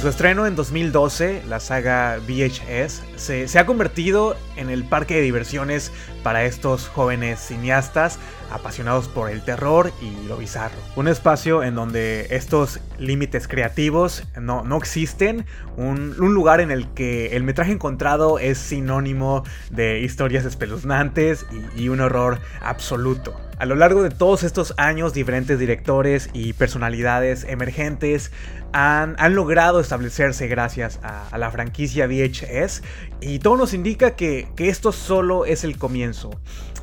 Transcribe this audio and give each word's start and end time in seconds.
Su 0.00 0.06
estreno 0.06 0.46
en 0.46 0.54
2012, 0.54 1.42
la 1.48 1.58
saga 1.58 2.18
VHS 2.18 3.02
se, 3.16 3.58
ha 3.58 3.66
convertido 3.66 4.36
en 4.54 4.70
el 4.70 4.84
parque 4.84 5.16
de 5.16 5.22
diversiones 5.22 5.90
para 6.22 6.44
estos 6.44 6.86
jóvenes 6.86 7.40
cineastas 7.40 8.20
apasionados 8.52 9.08
por 9.08 9.28
el 9.28 9.42
terror 9.42 9.92
y 10.00 10.28
lo 10.28 10.36
bizarro. 10.36 10.76
Un 10.94 11.08
espacio 11.08 11.64
en 11.64 11.74
donde 11.74 12.28
estos 12.30 12.78
límites 13.00 13.48
creativos 13.48 14.22
no, 14.40 14.76
existen, 14.76 15.46
un, 15.76 16.16
lugar 16.16 16.60
en 16.60 16.70
el 16.70 16.86
que 16.94 17.34
el 17.34 17.42
metraje 17.42 17.72
encontrado 17.72 18.38
es 18.38 18.58
sinónimo 18.58 19.42
de 19.70 19.98
historias 19.98 20.44
espeluznantes 20.44 21.44
y 21.76 21.88
un 21.88 22.00
horror 22.00 22.38
absoluto. 22.60 23.47
A 23.58 23.66
lo 23.66 23.74
largo 23.74 24.04
de 24.04 24.10
todos 24.10 24.44
estos 24.44 24.72
años, 24.76 25.14
diferentes 25.14 25.58
directores 25.58 26.30
y 26.32 26.52
personalidades 26.52 27.42
emergentes 27.42 28.30
han, 28.72 29.16
logrado 29.34 29.80
establecerse 29.80 30.46
gracias 30.46 31.00
a, 31.02 31.36
la 31.36 31.50
franquicia 31.50 32.06
VHS 32.06 32.82
y 33.20 33.40
todo 33.40 33.56
nos 33.56 33.74
indica 33.74 34.14
que, 34.14 34.46
esto 34.58 34.92
solo 34.92 35.44
es 35.44 35.64
el 35.64 35.76
comienzo. 35.76 36.30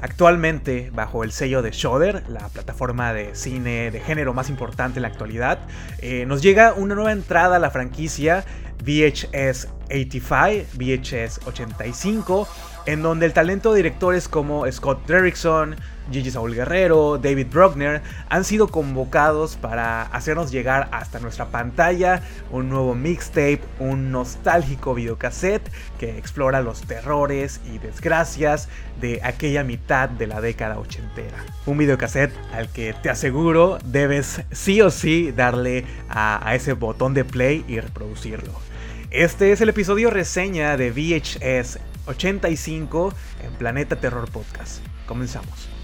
Actualmente, 0.02 0.92
bajo 0.94 1.24
el 1.24 1.32
sello 1.32 1.62
de 1.62 1.72
Shudder, 1.72 2.24
la 2.28 2.50
plataforma 2.50 3.14
de 3.14 3.36
cine 3.36 3.90
de 3.90 4.02
género 4.02 4.34
más 4.34 4.50
importante 4.50 5.00
en 5.00 5.04
la 5.04 5.08
actualidad, 5.08 5.60
eh, 6.00 6.26
nos 6.26 6.42
llega 6.42 6.74
una 6.74 6.94
nueva 6.94 7.14
entrada 7.14 7.56
a 7.56 7.60
la 7.60 7.72
franquicia 7.72 8.44
VHS 8.84 9.70
85, 9.90 10.68
VHS 10.78 11.40
85, 11.46 12.48
en 12.86 13.02
donde 13.02 13.26
el 13.26 13.34
talento 13.34 13.72
de 13.72 13.78
directores 13.78 14.28
como 14.28 14.70
Scott 14.72 15.06
Derrickson, 15.08 15.76
Gigi 16.12 16.30
Saul 16.30 16.54
Guerrero, 16.54 17.18
David 17.18 17.48
Bruckner 17.52 18.02
han 18.30 18.44
sido 18.44 18.68
convocados 18.68 19.56
para 19.56 20.04
hacernos 20.04 20.52
llegar 20.52 20.88
hasta 20.92 21.20
nuestra 21.20 21.48
pantalla 21.48 22.22
un 22.52 22.70
nuevo 22.70 22.94
mixtape, 22.94 23.62
un 23.80 24.12
nostálgico 24.12 24.94
videocassette 24.94 25.68
que 26.00 26.18
explora 26.18 26.62
los 26.62 26.82
terrores 26.82 27.60
y 27.66 27.80
desgracias 27.80 28.70
de 29.02 29.20
aquella 29.24 29.64
mitad 29.64 30.08
de 30.08 30.28
la 30.28 30.42
década 30.42 30.78
ochentera. 30.78 31.44
Un 31.66 31.80
videocassette 31.80 32.34
al 32.54 32.70
que 32.70 32.94
te 32.94 33.10
aseguro 33.10 33.80
debes 33.84 34.42
sí 34.52 34.82
o 34.82 34.92
sí 34.92 35.32
darle 35.32 35.86
a 36.08 36.54
ese 36.54 36.74
botón 36.74 37.16
de 37.16 37.26
play 37.26 37.66
y 37.68 37.80
reproducirlo. 37.80 38.52
Este 39.10 39.52
es 39.52 39.62
el 39.62 39.70
episodio 39.70 40.10
reseña 40.10 40.78
de 40.78 40.92
VHS 40.92 41.80
85 42.08 43.14
en 43.44 43.54
Planeta 43.54 43.96
Terror 43.96 44.30
Podcast. 44.32 44.80
Comenzamos. 45.06 45.76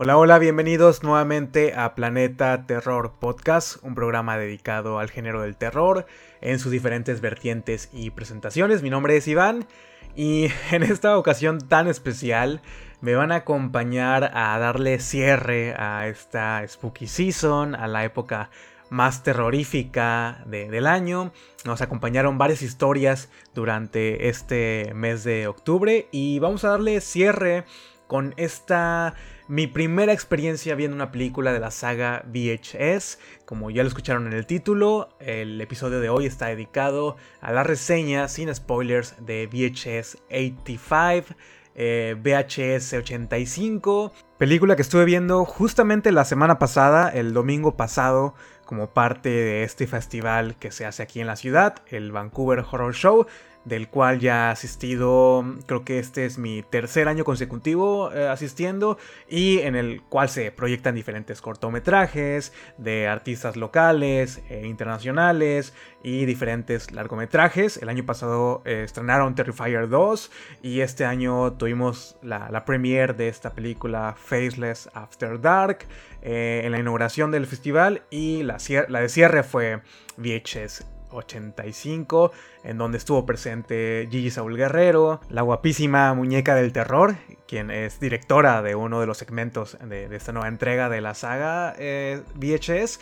Hola, 0.00 0.16
hola, 0.16 0.38
bienvenidos 0.38 1.02
nuevamente 1.02 1.74
a 1.74 1.96
Planeta 1.96 2.66
Terror 2.66 3.14
Podcast, 3.18 3.82
un 3.82 3.96
programa 3.96 4.38
dedicado 4.38 5.00
al 5.00 5.10
género 5.10 5.42
del 5.42 5.56
terror 5.56 6.06
en 6.40 6.60
sus 6.60 6.70
diferentes 6.70 7.20
vertientes 7.20 7.88
y 7.92 8.10
presentaciones. 8.10 8.84
Mi 8.84 8.90
nombre 8.90 9.16
es 9.16 9.26
Iván 9.26 9.66
y 10.14 10.50
en 10.70 10.84
esta 10.84 11.18
ocasión 11.18 11.58
tan 11.58 11.88
especial 11.88 12.62
me 13.00 13.16
van 13.16 13.32
a 13.32 13.38
acompañar 13.38 14.30
a 14.34 14.56
darle 14.60 15.00
cierre 15.00 15.74
a 15.76 16.06
esta 16.06 16.62
Spooky 16.64 17.08
Season, 17.08 17.74
a 17.74 17.88
la 17.88 18.04
época 18.04 18.50
más 18.90 19.24
terrorífica 19.24 20.44
del 20.46 20.86
año. 20.86 21.32
Nos 21.64 21.82
acompañaron 21.82 22.38
varias 22.38 22.62
historias 22.62 23.30
durante 23.52 24.28
este 24.28 24.92
mes 24.94 25.24
de 25.24 25.48
octubre 25.48 26.06
y 26.12 26.38
vamos 26.38 26.62
a 26.62 26.68
darle 26.68 27.00
cierre 27.00 27.64
con 28.06 28.32
esta 28.36 29.16
mi 29.48 29.66
primera 29.66 30.12
experiencia 30.12 30.74
viendo 30.74 30.94
una 30.94 31.10
película 31.10 31.52
de 31.52 31.60
la 31.60 31.70
saga 31.70 32.22
VHS. 32.26 33.18
Como 33.46 33.70
ya 33.70 33.82
lo 33.82 33.88
escucharon 33.88 34.26
en 34.26 34.34
el 34.34 34.46
título, 34.46 35.08
el 35.20 35.60
episodio 35.60 36.00
de 36.00 36.10
hoy 36.10 36.26
está 36.26 36.46
dedicado 36.46 37.16
a 37.40 37.50
la 37.50 37.64
reseña 37.64 38.28
sin 38.28 38.54
spoilers 38.54 39.14
de 39.24 39.46
VHS 39.46 40.18
85. 40.30 41.34
VHS 41.78 42.94
85, 42.94 44.12
película 44.36 44.74
que 44.74 44.82
estuve 44.82 45.04
viendo 45.04 45.44
justamente 45.44 46.10
la 46.10 46.24
semana 46.24 46.58
pasada, 46.58 47.08
el 47.08 47.32
domingo 47.32 47.76
pasado, 47.76 48.34
como 48.64 48.92
parte 48.92 49.28
de 49.28 49.62
este 49.62 49.86
festival 49.86 50.56
que 50.56 50.72
se 50.72 50.86
hace 50.86 51.04
aquí 51.04 51.20
en 51.20 51.28
la 51.28 51.36
ciudad, 51.36 51.76
el 51.86 52.10
Vancouver 52.10 52.64
Horror 52.68 52.94
Show, 52.94 53.26
del 53.64 53.88
cual 53.88 54.18
ya 54.18 54.48
he 54.48 54.52
asistido, 54.52 55.44
creo 55.66 55.84
que 55.84 55.98
este 55.98 56.24
es 56.24 56.38
mi 56.38 56.62
tercer 56.62 57.08
año 57.08 57.24
consecutivo 57.24 58.12
eh, 58.12 58.28
asistiendo 58.28 58.98
y 59.28 59.58
en 59.58 59.76
el 59.76 60.02
cual 60.02 60.28
se 60.28 60.50
proyectan 60.52 60.94
diferentes 60.94 61.40
cortometrajes 61.40 62.52
de 62.78 63.08
artistas 63.08 63.56
locales 63.56 64.40
e 64.48 64.66
internacionales 64.66 65.74
y 66.02 66.24
diferentes 66.24 66.92
largometrajes. 66.92 67.76
El 67.76 67.88
año 67.88 68.06
pasado 68.06 68.62
eh, 68.64 68.82
estrenaron 68.84 69.34
Terrifier 69.34 69.88
2 69.88 70.30
y 70.62 70.80
este 70.80 71.04
año 71.04 71.52
tuvimos 71.54 72.16
la, 72.22 72.50
la 72.50 72.64
premiere 72.64 73.12
de 73.12 73.28
esta 73.28 73.52
película 73.52 74.14
Faceless 74.16 74.88
After 74.94 75.40
Dark 75.40 75.86
eh, 76.22 76.62
en 76.64 76.72
la 76.72 76.78
inauguración 76.78 77.30
del 77.30 77.46
festival 77.46 78.02
y 78.10 78.42
la, 78.42 78.58
la 78.88 79.00
de 79.00 79.08
cierre 79.08 79.42
fue 79.42 79.82
VHS 80.16 80.97
85, 81.10 82.32
en 82.64 82.78
donde 82.78 82.98
estuvo 82.98 83.24
presente 83.26 84.08
Gigi 84.10 84.30
Saul 84.30 84.56
Guerrero, 84.56 85.20
la 85.30 85.42
guapísima 85.42 86.12
muñeca 86.14 86.54
del 86.54 86.72
terror, 86.72 87.16
quien 87.48 87.70
es 87.70 87.98
directora 87.98 88.62
de 88.62 88.74
uno 88.74 89.00
de 89.00 89.06
los 89.06 89.16
segmentos 89.18 89.78
de, 89.82 90.14
esta 90.14 90.32
nueva 90.32 90.48
entrega 90.48 90.88
de 90.88 91.00
la 91.00 91.14
saga 91.14 91.74
eh, 91.78 92.22
VHS. 92.34 93.00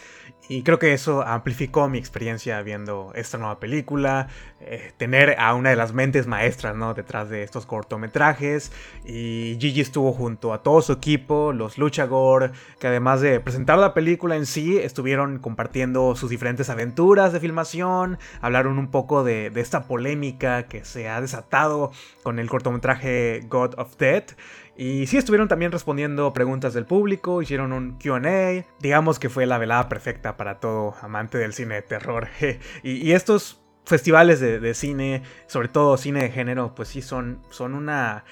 Y 0.48 0.62
creo 0.62 0.78
que 0.78 0.92
eso 0.92 1.22
amplificó 1.22 1.88
mi 1.88 1.98
experiencia 1.98 2.62
viendo 2.62 3.10
esta 3.16 3.36
nueva 3.36 3.58
película, 3.58 4.28
eh, 4.60 4.92
tener 4.96 5.34
a 5.40 5.54
una 5.54 5.70
de 5.70 5.76
las 5.76 5.92
mentes 5.92 6.28
maestras 6.28 6.76
¿no? 6.76 6.94
detrás 6.94 7.28
de 7.28 7.42
estos 7.42 7.66
cortometrajes. 7.66 8.70
Y 9.04 9.56
Gigi 9.60 9.80
estuvo 9.80 10.12
junto 10.12 10.52
a 10.52 10.62
todo 10.62 10.80
su 10.82 10.92
equipo, 10.92 11.52
los 11.52 11.78
Luchagor, 11.78 12.52
que 12.78 12.86
además 12.86 13.20
de 13.20 13.40
presentar 13.40 13.78
la 13.78 13.92
película 13.92 14.36
en 14.36 14.46
sí, 14.46 14.78
estuvieron 14.78 15.40
compartiendo 15.40 16.14
sus 16.14 16.30
diferentes 16.30 16.70
aventuras 16.70 17.32
de 17.32 17.40
filmación, 17.40 18.18
hablaron 18.40 18.78
un 18.78 18.92
poco 18.92 19.24
de, 19.24 19.50
de 19.50 19.60
esta 19.60 19.88
polémica 19.88 20.68
que 20.68 20.84
se 20.84 21.08
ha 21.08 21.20
desatado 21.20 21.90
con 22.22 22.38
el 22.38 22.48
cortometraje 22.48 23.40
God 23.48 23.74
of 23.78 23.96
Death. 23.96 24.35
Y 24.76 25.06
sí 25.06 25.16
estuvieron 25.16 25.48
también 25.48 25.72
respondiendo 25.72 26.32
preguntas 26.32 26.74
del 26.74 26.84
público, 26.84 27.40
hicieron 27.40 27.72
un 27.72 27.98
QA, 27.98 28.66
digamos 28.78 29.18
que 29.18 29.28
fue 29.28 29.46
la 29.46 29.58
velada 29.58 29.88
perfecta 29.88 30.36
para 30.36 30.60
todo 30.60 30.94
amante 31.00 31.38
del 31.38 31.54
cine 31.54 31.76
de 31.76 31.82
terror. 31.82 32.28
y, 32.82 33.12
estos 33.12 33.60
festivales 33.84 34.40
de, 34.40 34.60
de, 34.60 34.74
cine, 34.74 35.22
sobre 35.46 35.68
todo 35.68 35.96
cine 35.96 36.24
de 36.24 36.30
género, 36.30 36.74
pues 36.74 36.88
sí 36.88 37.02
son, 37.02 37.40
son 37.50 37.74
una 37.74 38.24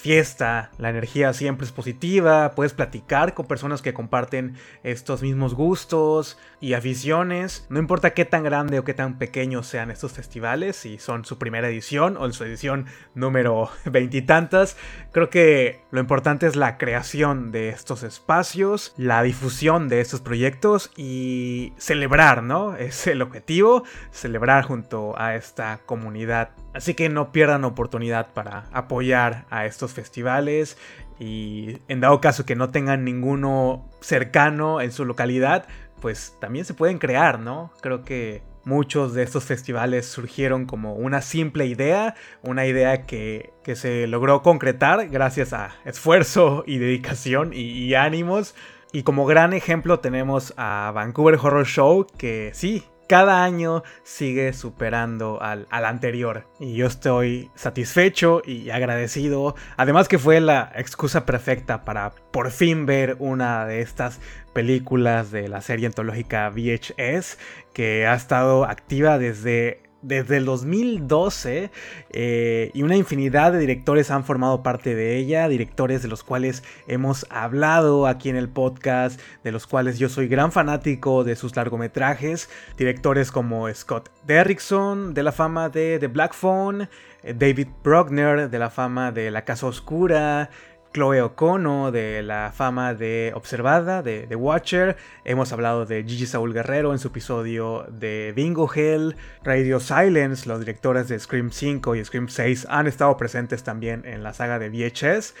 fiesta, 0.00 0.70
la 0.78 0.88
energía 0.88 1.32
siempre 1.34 1.66
es 1.66 1.72
positiva, 1.72 2.52
puedes 2.52 2.72
platicar 2.72 3.34
con 3.34 3.46
personas 3.46 3.82
que 3.82 3.92
comparten 3.92 4.56
estos 4.82 5.20
mismos 5.20 5.54
gustos 5.54 6.38
y 6.58 6.72
aficiones, 6.72 7.66
no 7.68 7.78
importa 7.78 8.14
qué 8.14 8.24
tan 8.24 8.42
grande 8.42 8.78
o 8.78 8.84
qué 8.84 8.94
tan 8.94 9.18
pequeños 9.18 9.66
sean 9.66 9.90
estos 9.90 10.12
festivales, 10.12 10.76
si 10.76 10.98
son 10.98 11.24
su 11.24 11.38
primera 11.38 11.68
edición 11.68 12.16
o 12.16 12.32
su 12.32 12.44
edición 12.44 12.86
número 13.14 13.70
veintitantas, 13.84 14.76
creo 15.12 15.28
que 15.28 15.82
lo 15.90 16.00
importante 16.00 16.46
es 16.46 16.56
la 16.56 16.78
creación 16.78 17.52
de 17.52 17.68
estos 17.68 18.02
espacios, 18.02 18.94
la 18.96 19.22
difusión 19.22 19.88
de 19.88 20.00
estos 20.00 20.22
proyectos 20.22 20.90
y 20.96 21.74
celebrar, 21.76 22.42
¿no? 22.42 22.76
Es 22.80 23.06
el 23.06 23.20
objetivo, 23.20 23.84
celebrar 24.10 24.64
junto 24.64 25.14
a 25.18 25.34
esta 25.34 25.80
comunidad 25.84 26.50
Así 26.72 26.94
que 26.94 27.08
no 27.08 27.32
pierdan 27.32 27.64
oportunidad 27.64 28.32
para 28.32 28.66
apoyar 28.72 29.46
a 29.50 29.66
estos 29.66 29.92
festivales 29.92 30.78
y 31.18 31.78
en 31.88 32.00
dado 32.00 32.20
caso 32.20 32.46
que 32.46 32.56
no 32.56 32.70
tengan 32.70 33.04
ninguno 33.04 33.88
cercano 34.00 34.80
en 34.80 34.92
su 34.92 35.04
localidad, 35.04 35.66
pues 36.00 36.36
también 36.40 36.64
se 36.64 36.74
pueden 36.74 36.98
crear, 36.98 37.40
¿no? 37.40 37.72
Creo 37.80 38.04
que 38.04 38.42
muchos 38.64 39.14
de 39.14 39.22
estos 39.22 39.44
festivales 39.44 40.06
surgieron 40.06 40.66
como 40.66 40.94
una 40.94 41.22
simple 41.22 41.66
idea, 41.66 42.14
una 42.42 42.66
idea 42.66 43.02
que, 43.02 43.52
se 43.74 44.08
logró 44.08 44.42
concretar 44.42 45.08
gracias 45.10 45.52
a 45.52 45.70
esfuerzo 45.84 46.64
y 46.66 46.78
dedicación 46.78 47.52
y 47.52 47.94
ánimos. 47.94 48.56
Y 48.92 49.04
como 49.04 49.24
gran 49.24 49.52
ejemplo 49.52 50.00
tenemos 50.00 50.52
a 50.56 50.90
Vancouver 50.92 51.36
Horror 51.40 51.66
Show, 51.66 52.06
que 52.18 52.50
sí, 52.52 52.84
cada 53.10 53.42
año 53.42 53.82
sigue 54.04 54.52
superando 54.52 55.42
al, 55.42 55.66
al, 55.70 55.84
anterior. 55.84 56.46
Y 56.60 56.74
yo 56.74 56.86
estoy 56.86 57.50
satisfecho 57.56 58.40
y 58.46 58.70
agradecido. 58.70 59.56
Además 59.76 60.06
que 60.06 60.20
fue 60.20 60.40
la 60.40 60.70
excusa 60.76 61.26
perfecta 61.26 61.84
para 61.84 62.12
por 62.30 62.52
fin 62.52 62.86
ver 62.86 63.16
una 63.18 63.66
de 63.66 63.80
estas 63.80 64.20
películas 64.52 65.32
de 65.32 65.48
la 65.48 65.60
serie 65.60 65.88
antológica 65.88 66.48
VHS 66.50 67.36
que 67.72 68.06
ha 68.06 68.14
estado 68.14 68.64
activa 68.64 69.18
desde 69.18 69.89
desde 70.02 70.38
el 70.38 70.44
2012 70.44 71.70
eh, 72.10 72.70
y 72.72 72.82
una 72.82 72.96
infinidad 72.96 73.52
de 73.52 73.58
directores 73.58 74.10
han 74.10 74.24
formado 74.24 74.62
parte 74.62 74.94
de 74.94 75.16
ella, 75.16 75.48
directores 75.48 76.02
de 76.02 76.08
los 76.08 76.24
cuales 76.24 76.62
hemos 76.86 77.26
hablado 77.30 78.06
aquí 78.06 78.28
en 78.28 78.36
el 78.36 78.48
podcast, 78.48 79.20
de 79.44 79.52
los 79.52 79.66
cuales 79.66 79.98
yo 79.98 80.08
soy 80.08 80.28
gran 80.28 80.52
fanático 80.52 81.24
de 81.24 81.36
sus 81.36 81.54
largometrajes, 81.56 82.48
directores 82.76 83.30
como 83.30 83.72
Scott 83.72 84.10
Derrickson 84.26 85.14
de 85.14 85.22
la 85.22 85.32
fama 85.32 85.68
de 85.68 85.98
The 85.98 86.08
Black 86.08 86.34
Phone, 86.34 86.88
eh, 87.22 87.34
David 87.34 87.68
Bruckner 87.82 88.48
de 88.48 88.58
la 88.58 88.70
fama 88.70 89.12
de 89.12 89.30
La 89.30 89.44
Casa 89.44 89.66
Oscura, 89.66 90.50
Chloe 90.92 91.22
Okono 91.22 91.92
de 91.92 92.22
la 92.22 92.52
fama 92.52 92.94
de 92.94 93.32
Observada, 93.34 94.02
de 94.02 94.26
The 94.28 94.34
Watcher. 94.34 94.96
Hemos 95.24 95.52
hablado 95.52 95.86
de 95.86 96.02
Gigi 96.02 96.26
Saúl 96.26 96.52
Guerrero 96.52 96.92
en 96.92 96.98
su 96.98 97.08
episodio 97.08 97.86
de 97.90 98.32
Bingo 98.34 98.68
Hell. 98.72 99.16
Radio 99.44 99.78
Silence, 99.78 100.48
los 100.48 100.58
directores 100.58 101.08
de 101.08 101.18
Scream 101.18 101.52
5 101.52 101.94
y 101.94 102.04
Scream 102.04 102.28
6 102.28 102.66
han 102.68 102.88
estado 102.88 103.16
presentes 103.16 103.62
también 103.62 104.04
en 104.04 104.22
la 104.22 104.32
saga 104.34 104.58
de 104.58 104.68
VHS. 104.68 105.34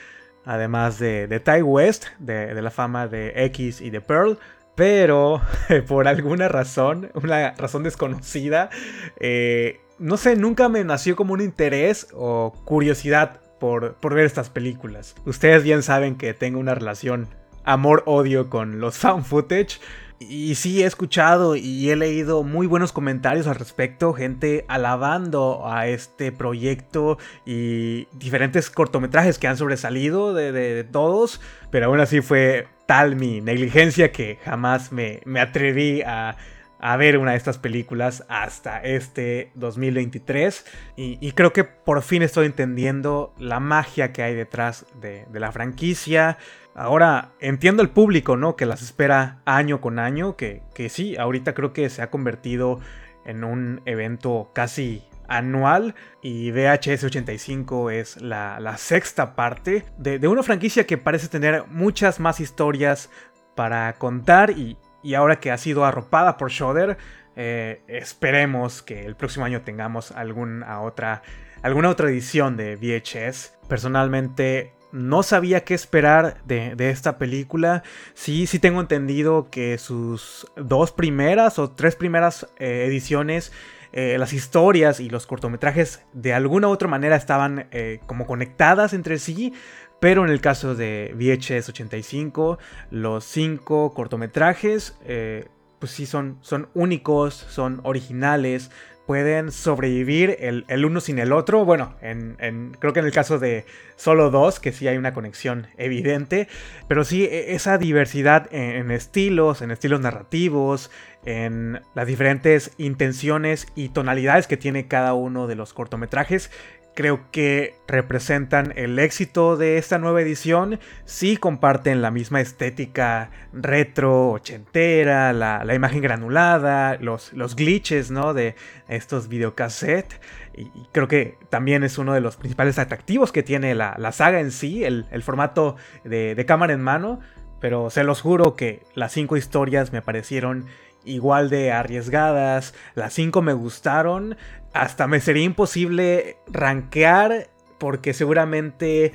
Además 0.44 0.98
de, 0.98 1.26
de 1.26 1.40
Ty 1.40 1.62
West, 1.62 2.06
de, 2.18 2.54
la 2.60 2.70
fama 2.70 3.08
de 3.08 3.32
X 3.46 3.80
y 3.80 3.90
de 3.90 4.00
Pearl. 4.00 4.38
Pero 4.76 5.42
por 5.88 6.06
alguna 6.06 6.48
razón, 6.48 7.10
una 7.14 7.52
razón 7.52 7.82
desconocida, 7.82 8.70
eh, 9.18 9.80
no 9.98 10.16
sé, 10.16 10.36
nunca 10.36 10.68
me 10.68 10.84
nació 10.84 11.16
como 11.16 11.34
un 11.34 11.40
interés 11.40 12.06
o 12.14 12.54
curiosidad 12.64 13.40
por, 13.60 13.96
ver 14.02 14.24
estas 14.24 14.50
películas. 14.50 15.14
Ustedes 15.24 15.62
bien 15.62 15.84
saben 15.84 16.16
que 16.16 16.34
tengo 16.34 16.58
una 16.58 16.74
relación 16.74 17.28
amor-odio 17.64 18.50
con 18.50 18.80
los 18.80 18.98
found 18.98 19.24
footage. 19.24 19.78
Y 20.18 20.56
sí, 20.56 20.82
he 20.82 20.86
escuchado 20.86 21.56
y 21.56 21.88
he 21.88 21.96
leído 21.96 22.42
muy 22.42 22.66
buenos 22.66 22.92
comentarios 22.92 23.46
al 23.46 23.54
respecto, 23.54 24.12
gente 24.12 24.66
alabando 24.68 25.62
a 25.66 25.86
este 25.86 26.30
proyecto 26.30 27.16
y 27.46 28.06
diferentes 28.12 28.68
cortometrajes 28.68 29.38
que 29.38 29.48
han 29.48 29.56
sobresalido 29.56 30.34
de, 30.34 30.84
todos, 30.84 31.40
pero 31.70 31.86
aún 31.86 32.00
así 32.00 32.20
fue 32.20 32.68
tal 32.84 33.16
mi 33.16 33.40
negligencia 33.40 34.12
que 34.12 34.38
jamás 34.44 34.92
me, 34.92 35.20
me 35.24 35.40
atreví 35.40 36.02
a, 36.02 36.36
a 36.80 36.96
ver 36.96 37.18
una 37.18 37.32
de 37.32 37.36
estas 37.36 37.58
películas 37.58 38.24
hasta 38.28 38.80
este 38.82 39.52
2023 39.54 40.64
y, 40.96 41.32
creo 41.32 41.52
que 41.52 41.64
por 41.64 42.02
fin 42.02 42.22
estoy 42.22 42.46
entendiendo 42.46 43.34
la 43.38 43.60
magia 43.60 44.12
que 44.12 44.22
hay 44.22 44.34
detrás 44.34 44.86
de, 45.00 45.26
la 45.32 45.52
franquicia. 45.52 46.38
Ahora 46.74 47.32
entiendo 47.40 47.82
el 47.82 47.90
público, 47.90 48.36
¿no? 48.36 48.56
Que 48.56 48.66
las 48.66 48.82
espera 48.82 49.40
año 49.44 49.80
con 49.80 49.98
año, 49.98 50.36
que, 50.36 50.62
que 50.74 50.88
sí, 50.88 51.16
ahorita 51.16 51.54
creo 51.54 51.72
que 51.72 51.88
se 51.90 52.02
ha 52.02 52.10
convertido 52.10 52.80
en 53.24 53.44
un 53.44 53.82
evento 53.84 54.50
casi 54.54 55.02
anual 55.28 55.94
y 56.22 56.50
VHS 56.50 57.04
85 57.04 57.90
es 57.90 58.20
la, 58.20 58.76
sexta 58.76 59.36
parte 59.36 59.84
de, 59.96 60.18
de, 60.18 60.28
una 60.28 60.42
franquicia 60.42 60.86
que 60.86 60.98
parece 60.98 61.28
tener 61.28 61.66
muchas 61.68 62.18
más 62.18 62.40
historias 62.40 63.10
para 63.54 63.92
contar 63.94 64.50
y, 64.50 64.76
y 65.02 65.14
ahora 65.14 65.40
que 65.40 65.50
ha 65.50 65.58
sido 65.58 65.84
arropada 65.84 66.36
por 66.36 66.50
Shudder, 66.50 66.98
eh, 67.36 67.80
esperemos 67.88 68.82
que 68.82 69.06
el 69.06 69.16
próximo 69.16 69.44
año 69.44 69.62
tengamos 69.62 70.12
alguna 70.12 70.80
otra, 70.80 71.22
alguna 71.62 71.88
otra 71.88 72.08
edición 72.10 72.56
de 72.56 72.76
VHS. 72.76 73.54
Personalmente 73.68 74.72
no 74.92 75.22
sabía 75.22 75.64
qué 75.64 75.74
esperar 75.74 76.36
de, 76.44 76.74
esta 76.90 77.18
película. 77.18 77.82
Sí, 78.14 78.46
sí 78.46 78.58
tengo 78.58 78.80
entendido 78.80 79.48
que 79.50 79.78
sus 79.78 80.46
dos 80.56 80.92
primeras 80.92 81.58
o 81.58 81.70
tres 81.70 81.94
primeras 81.94 82.48
eh, 82.58 82.84
ediciones, 82.86 83.52
eh, 83.92 84.18
las 84.18 84.32
historias 84.32 85.00
y 85.00 85.08
los 85.08 85.26
cortometrajes 85.26 86.02
de 86.12 86.34
alguna 86.34 86.68
u 86.68 86.72
otra 86.72 86.88
manera 86.88 87.16
estaban 87.16 87.68
como 88.06 88.26
conectadas 88.26 88.92
entre 88.92 89.18
sí. 89.18 89.54
Pero 90.00 90.24
en 90.24 90.30
el 90.30 90.40
caso 90.40 90.74
de 90.74 91.14
VHS 91.14 91.68
85, 91.68 92.58
los 92.90 93.24
cinco 93.24 93.92
cortometrajes, 93.92 94.96
eh, 95.04 95.46
pues 95.78 95.92
sí 95.92 96.06
son, 96.06 96.38
son 96.40 96.68
únicos, 96.74 97.34
son 97.34 97.80
originales, 97.84 98.70
pueden 99.10 99.50
sobrevivir 99.50 100.36
el, 100.38 100.84
uno 100.84 101.00
sin 101.00 101.18
el 101.18 101.32
otro. 101.32 101.64
Bueno, 101.64 101.96
en, 102.00 102.76
creo 102.78 102.92
que 102.92 103.00
en 103.00 103.06
el 103.06 103.10
caso 103.12 103.40
de 103.40 103.66
solo 103.96 104.30
dos, 104.30 104.60
que 104.60 104.70
sí 104.70 104.86
hay 104.86 104.96
una 104.98 105.12
conexión 105.12 105.66
evidente, 105.78 106.46
pero 106.86 107.02
sí 107.02 107.24
e, 107.24 107.56
esa 107.56 107.76
diversidad 107.76 108.46
en, 108.52 108.92
estilos, 108.92 109.62
en 109.62 109.72
estilos 109.72 110.00
narrativos, 110.00 110.92
en 111.24 111.80
las 111.96 112.06
diferentes 112.06 112.70
intenciones 112.78 113.66
y 113.74 113.88
tonalidades 113.88 114.46
que 114.46 114.56
tiene 114.56 114.86
cada 114.86 115.12
uno 115.14 115.48
de 115.48 115.56
los 115.56 115.72
cortometrajes, 115.72 116.52
creo 116.94 117.30
que 117.30 117.76
representan 117.86 118.72
el 118.76 118.98
éxito 118.98 119.56
de 119.56 119.78
esta 119.78 119.98
nueva 119.98 120.20
edición. 120.20 120.78
Sí 121.04 121.36
comparten 121.36 122.02
la 122.02 122.10
misma 122.10 122.40
estética 122.40 123.30
retro, 123.52 124.30
ochentera, 124.30 125.32
la, 125.32 125.74
imagen 125.74 126.02
granulada, 126.02 126.96
los, 127.00 127.32
los, 127.32 127.56
glitches 127.56 128.10
¿no? 128.10 128.34
de 128.34 128.54
estos 128.88 129.28
videocassettes. 129.28 130.20
Y, 130.56 130.68
creo 130.92 131.08
que 131.08 131.38
también 131.48 131.84
es 131.84 131.98
uno 131.98 132.12
de 132.12 132.20
los 132.20 132.36
principales 132.36 132.78
atractivos 132.78 133.32
que 133.32 133.42
tiene 133.42 133.74
la, 133.74 134.12
saga 134.12 134.40
en 134.40 134.50
sí, 134.50 134.84
el, 134.84 135.22
formato 135.22 135.76
de, 136.04 136.34
de 136.34 136.46
cámara 136.46 136.72
en 136.72 136.80
mano. 136.80 137.20
Pero 137.60 137.90
se 137.90 138.04
los 138.04 138.22
juro 138.22 138.56
que 138.56 138.82
las 138.94 139.12
cinco 139.12 139.36
historias 139.36 139.92
me 139.92 140.00
parecieron 140.00 140.64
igual 141.04 141.50
de 141.50 141.72
arriesgadas. 141.72 142.74
Las 142.94 143.14
cinco 143.14 143.42
me 143.42 143.52
gustaron 143.52 144.36
hasta 144.72 145.06
me 145.06 145.20
sería 145.20 145.44
imposible 145.44 146.36
rankear 146.46 147.48
porque 147.78 148.14
seguramente 148.14 149.12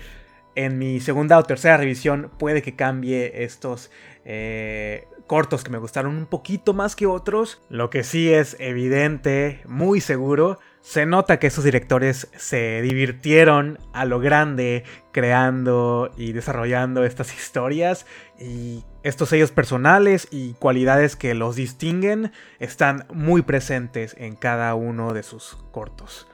en 0.55 0.77
mi 0.77 0.99
segunda 0.99 1.37
o 1.37 1.43
tercera 1.43 1.77
revisión 1.77 2.31
puede 2.37 2.61
que 2.61 2.75
cambie 2.75 3.43
estos 3.43 3.91
eh, 4.25 5.07
cortos 5.27 5.63
que 5.63 5.69
me 5.69 5.77
gustaron 5.77 6.15
un 6.15 6.25
poquito 6.25 6.73
más 6.73 6.95
que 6.95 7.05
otros. 7.05 7.61
Lo 7.69 7.89
que 7.89 8.03
sí 8.03 8.33
es 8.33 8.55
evidente, 8.59 9.61
muy 9.65 10.01
seguro, 10.01 10.59
se 10.85 11.07
nota 11.07 11.39
que 11.39 11.47
esos 11.47 11.63
directores 11.63 12.27
se 12.37 12.79
divirtieron 12.83 13.79
a 13.91 14.05
lo 14.05 14.19
grande 14.19 14.83
creando 15.11 16.11
y 16.15 16.31
desarrollando 16.31 17.03
estas 17.03 17.33
historias 17.33 18.05
y 18.39 18.83
estos 19.01 19.29
sellos 19.29 19.51
personales 19.51 20.27
y 20.29 20.53
cualidades 20.53 21.15
que 21.15 21.33
los 21.33 21.55
distinguen 21.55 22.31
están 22.59 23.07
muy 23.11 23.41
presentes 23.41 24.15
en 24.19 24.35
cada 24.35 24.75
uno 24.75 25.13
de 25.13 25.23
sus 25.23 25.57
cortos. 25.71 26.27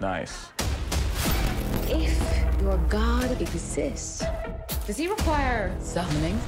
Nice. 0.00 0.32
If 1.88 2.18
your 2.62 2.78
God 2.88 3.40
exists, 3.40 4.24
does 4.86 4.98
he 4.98 5.08
require 5.08 5.72
something? 5.80 6.38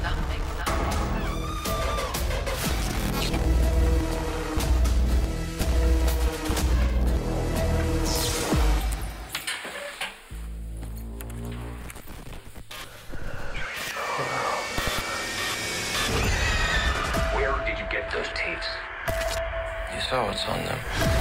so 20.15 20.31
it's 20.31 20.47
on 20.47 20.65
them. 20.65 21.14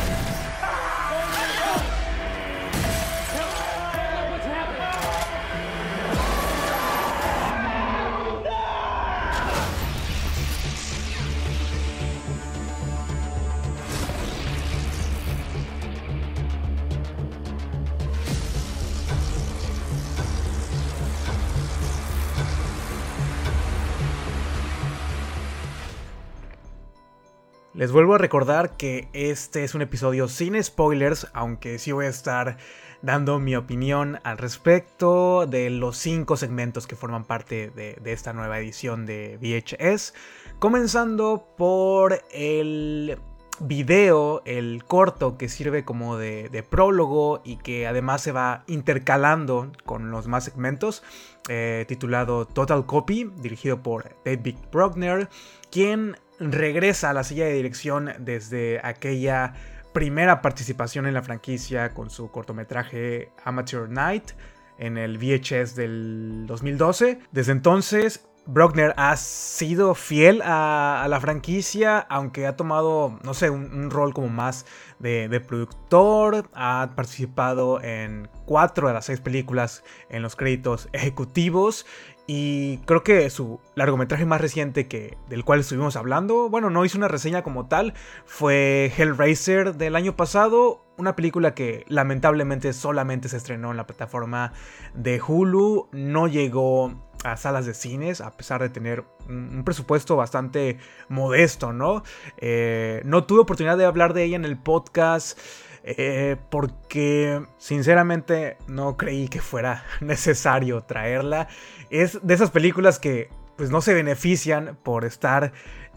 Les 27.74 27.92
vuelvo 27.92 28.14
a 28.14 28.18
recordar 28.20 28.78
que 28.78 29.08
este 29.14 29.64
es 29.64 29.74
un 29.74 29.82
episodio 29.82 30.28
sin 30.28 30.64
spoilers, 30.64 31.28
aunque 31.34 31.80
sí 31.80 31.92
voy 31.92 32.06
a 32.06 32.10
estar 32.10 32.58
dando 33.02 33.40
mi 33.40 33.56
opinión 33.56 34.20
al 34.24 34.38
respecto 34.38 35.48
de 35.48 35.72
los 35.72 35.98
cinco 35.98 36.38
segmentos 36.38 36.86
que 36.86 36.96
forman 36.96 37.24
parte 37.24 37.72
de, 37.72 38.00
esta 38.06 38.32
nueva 38.32 38.60
edición 38.60 39.08
de 39.08 39.40
VHS. 39.42 40.14
Comenzando 40.60 41.48
por 41.58 42.22
el 42.32 43.18
video, 43.60 44.44
el 44.46 44.84
corto 44.86 45.40
que 45.40 45.50
sirve 45.50 45.84
como 45.84 46.18
de, 46.18 46.64
prólogo 46.70 47.42
y 47.44 47.56
que 47.58 47.88
además 47.88 48.22
se 48.22 48.32
va 48.32 48.66
intercalando 48.68 49.72
con 49.84 50.12
los 50.12 50.28
más 50.28 50.44
segmentos, 50.44 51.02
eh, 51.50 51.86
titulado 51.88 52.46
Total 52.46 52.86
Copy, 52.86 53.32
dirigido 53.42 53.82
por 53.82 54.16
David 54.24 54.58
Bruckner, 54.72 55.28
quien 55.72 56.18
regresa 56.52 57.10
a 57.10 57.14
la 57.14 57.24
silla 57.24 57.46
de 57.46 57.54
dirección 57.54 58.12
desde 58.20 58.80
aquella 58.84 59.54
primera 59.94 60.42
participación 60.42 61.06
en 61.06 61.14
la 61.14 61.22
franquicia 61.22 61.94
con 61.94 62.10
su 62.10 62.32
cortometraje 62.32 63.32
Amateur 63.46 63.90
Night 63.90 64.32
en 64.80 64.98
el 64.98 65.18
VHS 65.18 65.76
del 65.76 66.46
2012. 66.48 67.20
Desde 67.32 67.52
entonces, 67.52 68.26
Brockner 68.46 68.94
ha 68.98 69.16
sido 69.16 69.96
fiel 69.96 70.42
a, 70.44 71.06
la 71.10 71.22
franquicia, 71.22 72.00
aunque 72.00 72.46
ha 72.46 72.58
tomado, 72.58 73.18
no 73.24 73.34
sé, 73.34 73.50
un, 73.50 73.90
rol 73.90 74.14
como 74.14 74.28
más 74.28 74.66
de, 75.00 75.30
de, 75.30 75.40
productor, 75.40 76.50
ha 76.54 76.90
participado 76.96 77.82
en 77.82 78.30
cuatro 78.46 78.88
de 78.88 78.94
las 78.94 79.06
seis 79.06 79.22
películas 79.22 79.84
en 80.10 80.22
los 80.22 80.36
créditos 80.36 80.90
ejecutivos 80.92 81.86
y 82.26 82.78
creo 82.80 83.04
que 83.04 83.30
su 83.30 83.60
largometraje 83.76 84.26
más 84.26 84.40
reciente 84.40 84.88
que, 84.88 85.18
del 85.28 85.44
cual 85.44 85.60
estuvimos 85.60 85.96
hablando, 85.96 86.50
bueno, 86.50 86.70
no 86.70 86.86
hizo 86.86 86.98
una 86.98 87.10
reseña 87.10 87.44
como 87.44 87.68
tal, 87.68 87.94
fue 88.26 88.92
Hellraiser 88.98 89.76
del 89.76 89.96
año 89.96 90.16
pasado, 90.16 90.86
una 90.98 91.16
película 91.16 91.54
que 91.54 91.84
lamentablemente 91.90 92.72
solamente 92.72 93.28
se 93.28 93.38
estrenó 93.38 93.72
en 93.72 93.78
la 93.78 93.88
plataforma 93.88 94.54
de 94.94 95.22
Hulu, 95.22 95.90
no 95.92 96.28
llegó 96.28 96.94
a 97.26 97.38
salas 97.38 97.66
de 97.66 97.74
cines, 97.74 98.22
a 98.22 98.32
pesar 98.32 98.62
de 98.62 98.70
tener 98.70 99.06
un, 99.28 99.64
presupuesto 99.66 100.16
bastante 100.16 100.78
modesto, 101.10 101.74
¿no? 101.74 102.04
Eh, 102.38 103.02
no 103.06 103.26
tuve 103.26 103.42
oportunidad 103.42 103.78
de 103.78 103.86
hablar 103.86 104.14
de 104.14 104.24
ella 104.24 104.36
en 104.36 104.46
el 104.46 104.58
podcast. 104.58 105.40
Eh, 105.86 106.38
porque 106.50 107.46
sinceramente 107.58 108.56
no 108.68 108.96
creí 108.96 109.28
que 109.28 109.42
fuera 109.42 109.84
necesario 110.02 110.82
traerla. 110.82 111.48
Es 111.90 112.26
de 112.26 112.34
esas 112.34 112.52
películas 112.52 113.00
que 113.00 113.30
pues 113.58 113.70
no 113.70 113.82
se 113.82 113.94
benefician 113.94 114.78
por 114.82 115.06
estar 115.06 115.52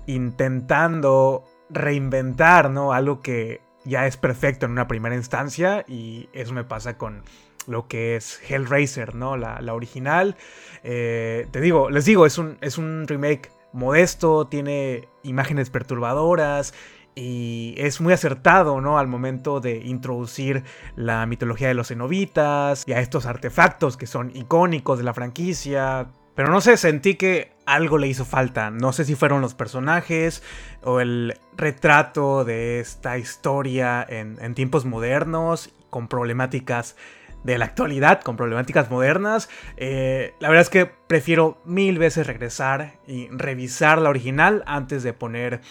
intentando 0.07 1.45
reinventar, 1.71 2.71
¿no? 2.71 2.93
Algo 2.93 3.23
que 3.23 3.61
ya 3.85 4.07
es 4.07 4.17
perfecto 4.17 4.67
en 4.67 4.73
una 4.73 4.89
primera 4.89 5.15
instancia 5.15 5.85
y 5.87 6.29
eso 6.33 6.53
me 6.53 6.65
pasa 6.65 6.99
con 6.99 7.23
lo 7.67 7.89
que 7.89 8.17
es 8.17 8.41
Hellraiser, 8.49 9.15
¿no? 9.15 9.37
La, 9.37 9.73
original. 9.73 10.37
Eh, 10.83 11.47
te 11.51 11.61
digo, 11.61 11.91
les 11.91 12.05
digo, 12.05 12.27
es 12.27 12.39
un, 12.39 12.59
es 12.61 12.79
un 12.79 13.07
remake 13.07 13.51
modesto, 13.73 14.47
tiene 14.47 15.09
imágenes 15.23 15.71
perturbadoras 15.71 16.75
y 17.19 17.75
es 17.79 18.03
muy 18.03 18.13
acertado, 18.13 18.81
¿no? 18.83 18.99
Al 18.99 19.09
momento 19.09 19.59
de 19.61 19.79
introducir 19.79 20.65
la 20.97 21.25
mitología 21.25 21.67
de 21.67 21.75
los 21.75 21.89
cenobitas 21.89 22.85
y 22.87 22.93
a 22.93 23.01
estos 23.01 23.25
artefactos 23.25 23.97
que 23.97 24.07
son 24.07 24.31
icónicos 24.37 24.99
de 24.99 25.05
la 25.05 25.15
franquicia. 25.15 26.09
Pero 26.35 26.51
no 26.51 26.61
sé, 26.61 26.77
sentí 26.77 27.15
que 27.15 27.53
algo 27.65 27.97
le 27.97 28.07
hizo 28.07 28.27
falta. 28.27 28.71
No 28.71 28.93
sé 28.93 29.07
si 29.07 29.15
fueron 29.15 29.41
los 29.41 29.55
personajes 29.55 30.43
o 30.85 31.01
el 31.01 31.39
retrato 31.57 32.45
de 32.45 32.81
esta 32.81 33.17
historia 33.17 34.05
en, 34.07 34.55
tiempos 34.55 34.85
modernos 34.85 35.71
con 35.89 36.09
problemáticas 36.09 36.97
de 37.45 37.57
la 37.57 37.65
actualidad, 37.65 38.21
con 38.21 38.37
problemáticas 38.37 38.91
modernas. 38.91 39.49
Eh, 39.79 40.35
la 40.39 40.51
verdad 40.51 40.63
es 40.63 40.71
que 40.71 40.85
prefiero 40.85 41.63
mil 41.65 41.99
veces 41.99 42.27
regresar 42.27 42.97
y 43.07 43.29
revisar 43.29 44.03
la 44.03 44.11
original 44.11 44.63
antes 44.67 45.03
de 45.03 45.15
poner 45.15 45.63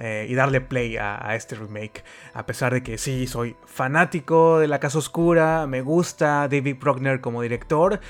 eh, 0.00 0.26
y 0.28 0.34
darle 0.34 0.60
play 0.60 0.96
a, 0.96 1.34
este 1.34 1.54
remake. 1.54 2.04
A 2.34 2.46
pesar 2.46 2.72
de 2.72 2.82
que 2.82 2.98
sí, 2.98 3.26
soy 3.26 3.56
fanático 3.66 4.58
de 4.58 4.68
La 4.68 4.80
Casa 4.80 4.98
Oscura, 4.98 5.66
me 5.66 5.80
gusta 5.80 6.48
David 6.48 6.76
Bruckner 6.80 7.20
como 7.20 7.42
director. 7.42 8.00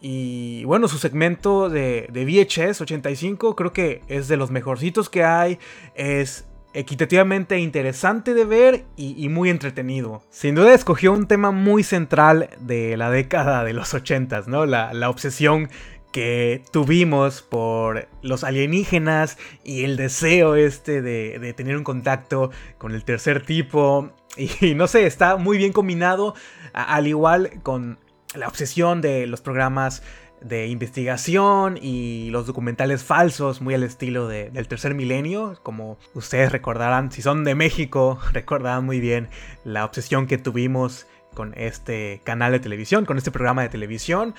Y 0.00 0.64
bueno, 0.64 0.88
su 0.88 0.98
segmento 0.98 1.68
de, 1.70 2.08
VHS 2.12 2.80
85 2.80 3.56
creo 3.56 3.72
que 3.72 4.02
es 4.08 4.28
de 4.28 4.36
los 4.36 4.50
mejorcitos 4.50 5.08
que 5.08 5.24
hay. 5.24 5.58
Es 5.94 6.46
equitativamente 6.74 7.58
interesante 7.58 8.34
de 8.34 8.44
ver 8.44 8.84
y, 8.96 9.28
muy 9.30 9.48
entretenido. 9.48 10.22
Sin 10.28 10.54
duda 10.54 10.74
escogió 10.74 11.12
un 11.12 11.26
tema 11.26 11.50
muy 11.50 11.82
central 11.82 12.50
de 12.60 12.98
la 12.98 13.10
década 13.10 13.64
de 13.64 13.72
los 13.72 13.94
80, 13.94 14.42
¿no? 14.46 14.66
La, 14.66 14.92
la 14.92 15.08
obsesión 15.08 15.70
que 16.16 16.62
tuvimos 16.70 17.42
por 17.42 18.08
los 18.22 18.42
alienígenas 18.42 19.36
y 19.62 19.84
el 19.84 19.98
deseo 19.98 20.54
este 20.54 21.02
de, 21.02 21.52
tener 21.54 21.76
un 21.76 21.84
contacto 21.84 22.50
con 22.78 22.94
el 22.94 23.04
tercer 23.04 23.44
tipo. 23.44 24.12
Y, 24.60 24.74
no 24.74 24.86
sé, 24.86 25.06
está 25.06 25.36
muy 25.36 25.56
bien 25.58 25.72
combinado, 25.72 26.34
al 26.74 27.06
igual 27.06 27.60
con 27.62 27.98
la 28.34 28.48
obsesión 28.48 29.00
de 29.00 29.26
los 29.26 29.40
programas 29.40 30.02
de 30.42 30.66
investigación 30.68 31.78
y 31.80 32.28
los 32.30 32.46
documentales 32.46 33.02
falsos, 33.02 33.62
muy 33.62 33.74
al 33.74 33.82
estilo 33.82 34.28
del 34.28 34.68
tercer 34.68 34.94
milenio, 34.94 35.58
como 35.62 35.98
ustedes 36.14 36.52
recordarán, 36.52 37.12
si 37.12 37.20
son 37.22 37.44
de 37.44 37.54
México, 37.54 38.18
recordarán 38.32 38.84
muy 38.86 39.00
bien 39.00 39.28
la 39.64 39.84
obsesión 39.84 40.26
que 40.26 40.36
tuvimos 40.38 41.06
con 41.36 41.52
este 41.56 42.20
canal 42.24 42.50
de 42.50 42.58
televisión, 42.60 43.04
con 43.04 43.18
este 43.18 43.30
programa 43.30 43.62
de 43.62 43.68
televisión. 43.68 44.34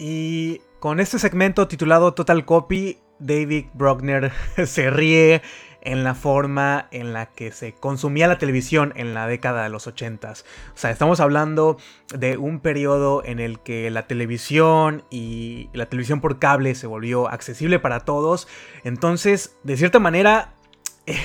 Y 0.00 0.62
con 0.78 0.98
este 0.98 1.18
segmento 1.18 1.68
titulado 1.68 2.14
Total 2.14 2.46
Copy, 2.46 2.96
David 3.18 3.66
Bruckner 3.74 4.32
se 4.66 4.88
ríe 4.88 5.42
en 5.82 6.04
la 6.04 6.14
forma 6.14 6.88
en 6.90 7.12
la 7.12 7.26
que 7.26 7.52
se 7.52 7.74
consumía 7.74 8.26
la 8.26 8.38
televisión 8.38 8.94
en 8.96 9.12
la 9.12 9.26
década 9.26 9.62
de 9.62 9.68
los 9.68 9.86
80 9.86 10.30
O 10.30 10.34
sea, 10.74 10.90
estamos 10.90 11.20
hablando 11.20 11.76
de 12.16 12.38
un 12.38 12.60
periodo 12.60 13.22
en 13.26 13.40
el 13.40 13.60
que 13.60 13.90
la 13.90 14.06
televisión 14.06 15.04
y 15.10 15.68
la 15.74 15.84
televisión 15.84 16.22
por 16.22 16.38
cable 16.38 16.74
se 16.74 16.86
volvió 16.86 17.28
accesible 17.28 17.78
para 17.78 18.00
todos. 18.00 18.48
Entonces, 18.84 19.58
de 19.64 19.76
cierta 19.76 19.98
manera, 19.98 20.54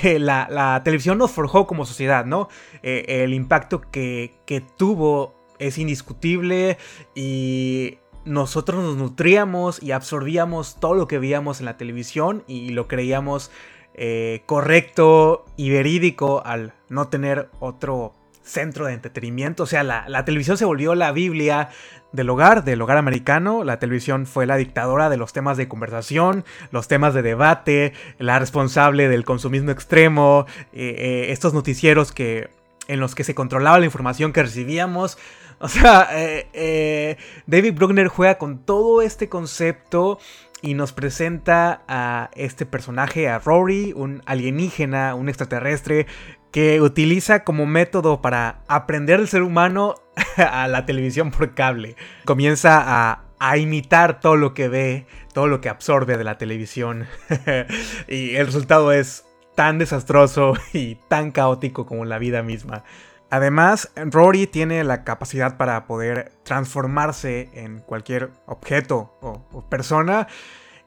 la, 0.02 0.82
televisión 0.84 1.16
nos 1.16 1.30
forjó 1.30 1.66
como 1.66 1.86
sociedad, 1.86 2.26
¿no? 2.26 2.50
Eh, 2.82 3.22
el 3.24 3.32
impacto 3.32 3.80
que, 3.80 4.34
que 4.44 4.60
tuvo 4.60 5.34
es 5.58 5.78
indiscutible 5.78 6.78
y 7.14 7.98
nosotros 8.26 8.82
nos 8.82 8.96
nutríamos 8.96 9.82
y 9.82 9.92
absorbíamos 9.92 10.76
todo 10.78 10.94
lo 10.94 11.08
que 11.08 11.18
veíamos 11.18 11.60
en 11.60 11.66
la 11.66 11.76
televisión 11.76 12.42
y 12.46 12.70
lo 12.70 12.88
creíamos 12.88 13.50
eh, 13.94 14.42
correcto 14.44 15.46
y 15.56 15.70
verídico 15.70 16.42
al 16.44 16.74
no 16.90 17.08
tener 17.08 17.48
otro 17.60 18.12
centro 18.42 18.86
de 18.86 18.94
entretenimiento. 18.94 19.62
O 19.62 19.66
sea, 19.66 19.82
la, 19.82 20.24
televisión 20.24 20.58
se 20.58 20.64
volvió 20.64 20.94
la 20.94 21.12
Biblia 21.12 21.70
del 22.12 22.28
hogar, 22.28 22.64
del 22.64 22.82
hogar 22.82 22.98
americano. 22.98 23.64
La 23.64 23.78
televisión 23.78 24.26
fue 24.26 24.44
la 24.44 24.56
dictadora 24.56 25.08
de 25.08 25.16
los 25.16 25.32
temas 25.32 25.56
de 25.56 25.68
conversación, 25.68 26.44
los 26.70 26.88
temas 26.88 27.14
de 27.14 27.22
debate, 27.22 27.92
la 28.18 28.38
responsable 28.38 29.08
del 29.08 29.24
consumismo 29.24 29.70
extremo, 29.70 30.46
eh, 30.72 30.94
eh, 30.98 31.32
estos 31.32 31.54
noticieros 31.54 32.12
que, 32.12 32.50
en 32.88 33.00
los 33.00 33.14
que 33.14 33.24
se 33.24 33.34
controlaba 33.34 33.78
la 33.78 33.86
información 33.86 34.32
que 34.32 34.42
recibíamos. 34.42 35.18
O 35.58 35.68
sea, 35.68 36.08
eh, 36.12 36.48
eh, 36.52 37.16
David 37.46 37.74
Bruckner 37.74 38.08
juega 38.08 38.36
con 38.36 38.58
todo 38.58 39.00
este 39.00 39.28
concepto 39.28 40.18
y 40.62 40.74
nos 40.74 40.92
presenta 40.92 41.82
a 41.88 42.30
este 42.34 42.66
personaje, 42.66 43.28
a 43.28 43.38
Rory, 43.38 43.92
un 43.94 44.22
alienígena, 44.26 45.14
un 45.14 45.28
extraterrestre, 45.28 46.06
que 46.50 46.80
utiliza 46.80 47.44
como 47.44 47.66
método 47.66 48.22
para 48.22 48.60
aprender 48.66 49.20
el 49.20 49.28
ser 49.28 49.42
humano 49.42 49.94
a 50.36 50.68
la 50.68 50.86
televisión 50.86 51.30
por 51.30 51.54
cable. 51.54 51.96
Comienza 52.24 52.82
a, 52.84 53.24
a 53.38 53.56
imitar 53.58 54.20
todo 54.20 54.36
lo 54.36 54.54
que 54.54 54.68
ve, 54.68 55.06
todo 55.32 55.46
lo 55.46 55.60
que 55.60 55.68
absorbe 55.68 56.16
de 56.16 56.24
la 56.24 56.38
televisión. 56.38 57.06
y 58.08 58.34
el 58.34 58.46
resultado 58.46 58.92
es 58.92 59.24
tan 59.54 59.78
desastroso 59.78 60.54
y 60.72 60.96
tan 61.08 61.32
caótico 61.32 61.86
como 61.86 62.04
la 62.04 62.18
vida 62.18 62.42
misma. 62.42 62.84
Además, 63.30 63.90
Rory 63.96 64.46
tiene 64.46 64.84
la 64.84 65.02
capacidad 65.02 65.56
para 65.56 65.86
poder 65.86 66.32
transformarse 66.44 67.50
en 67.54 67.80
cualquier 67.80 68.30
objeto 68.46 69.18
o, 69.20 69.68
persona. 69.68 70.28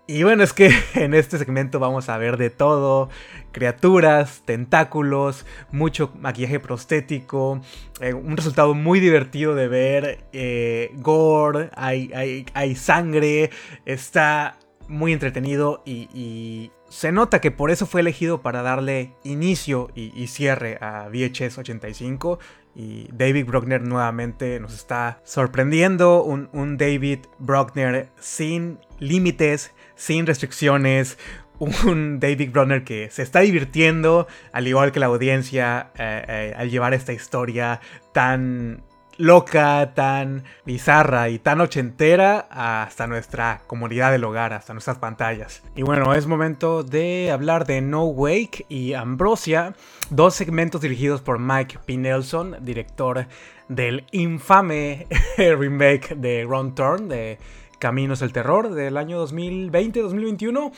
Y 0.08 0.24
bueno, 0.24 0.43
es 0.43 0.53
que 0.53 0.72
en 0.96 1.13
este 1.13 1.38
segmento 1.38 1.79
vamos 1.79 2.08
a 2.10 2.17
ver 2.17 2.38
de 2.38 2.50
todo. 2.50 3.10
Criaturas, 3.51 4.41
tentáculos, 4.46 5.46
mucho 5.72 6.12
maquillaje 6.19 6.60
prostético. 6.60 7.62
Eh, 8.00 8.13
un 8.13 8.38
resultado 8.38 8.74
muy 8.74 9.00
divertido 9.01 9.53
de 9.53 9.67
ver. 9.67 10.25
Eh, 10.31 10.91
gore, 10.96 11.69
hay, 11.75 12.12
hay, 12.15 12.46
hay, 12.53 12.75
sangre. 12.75 13.50
Está 13.86 14.58
muy 14.88 15.13
entretenido 15.13 15.84
y, 15.86 16.72
se 16.89 17.12
nota 17.12 17.39
que 17.39 17.51
por 17.51 17.72
eso 17.72 17.86
fue 17.86 18.01
elegido 18.01 18.41
para 18.41 18.62
darle 18.62 19.13
inicio 19.24 19.89
y, 19.96 20.27
cierre 20.27 20.77
a 20.81 21.08
VHS 21.08 21.60
85. 21.60 22.39
Y 22.75 23.08
David 23.12 23.46
Bruckner 23.46 23.81
nuevamente 23.81 24.60
nos 24.60 24.74
está 24.74 25.22
sorprendiendo. 25.24 26.24
Un, 26.24 26.77
David 26.77 27.19
Bruckner 27.38 28.10
sin 28.19 28.79
límites, 29.00 29.72
sin 29.96 30.25
restricciones, 30.25 31.17
un 31.60 32.19
David 32.19 32.51
Bronner 32.51 32.84
que 32.84 33.10
se 33.12 33.22
está 33.22 33.41
divirtiendo, 33.41 34.27
al 34.51 34.67
igual 34.67 34.91
que 34.91 35.00
la 35.00 35.08
audiencia, 35.08 35.91
eh, 35.96 36.25
eh, 36.27 36.53
al 36.58 36.69
llevar 36.69 36.93
esta 36.93 37.13
historia 37.13 37.81
tan 38.13 38.84
loca, 39.19 39.91
tan 39.95 40.45
bizarra 40.65 41.27
y 41.27 41.39
tan 41.39 41.59
ochentera 41.59 42.47
hasta 42.49 43.05
nuestra 43.05 43.61
comunidad 43.67 44.11
del 44.13 44.23
hogar, 44.23 44.53
hasta 44.53 44.73
nuestras 44.73 44.97
pantallas. 44.97 45.61
Y 45.75 45.83
bueno, 45.83 46.13
es 46.13 46.25
momento 46.25 46.83
de 46.83 47.29
hablar 47.29 47.67
de 47.67 47.81
No 47.81 48.05
Wake 48.05 48.65
y 48.69 48.93
Ambrosia, 48.93 49.75
dos 50.09 50.35
segmentos 50.35 50.79
dirigidos 50.79 51.21
por 51.21 51.38
Mike 51.38 51.79
P. 51.85 51.97
Nelson, 51.97 52.55
director 52.61 53.27
del 53.67 54.05
infame 54.11 55.05
remake 55.38 56.15
de 56.15 56.45
Ron 56.45 56.73
Turn, 56.73 57.09
de 57.09 57.39
Caminos 57.77 58.21
del 58.21 58.31
Terror 58.31 58.73
del 58.73 58.95
año 58.95 59.21
2020-2021 59.27 60.71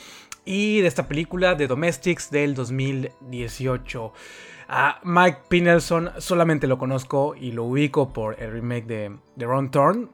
y 0.44 0.80
de 0.80 0.88
esta 0.88 1.06
película 1.06 1.54
de 1.54 1.68
Domestics 1.68 2.28
del 2.32 2.54
2018. 2.56 4.12
A 4.74 5.00
Mike 5.04 5.40
Pinelson 5.50 6.12
solamente 6.16 6.66
lo 6.66 6.78
conozco 6.78 7.34
y 7.38 7.52
lo 7.52 7.64
ubico 7.64 8.10
por 8.14 8.42
el 8.42 8.52
remake 8.52 8.86
de, 8.86 9.46
Ron 9.46 9.70
Thorn. 9.70 10.08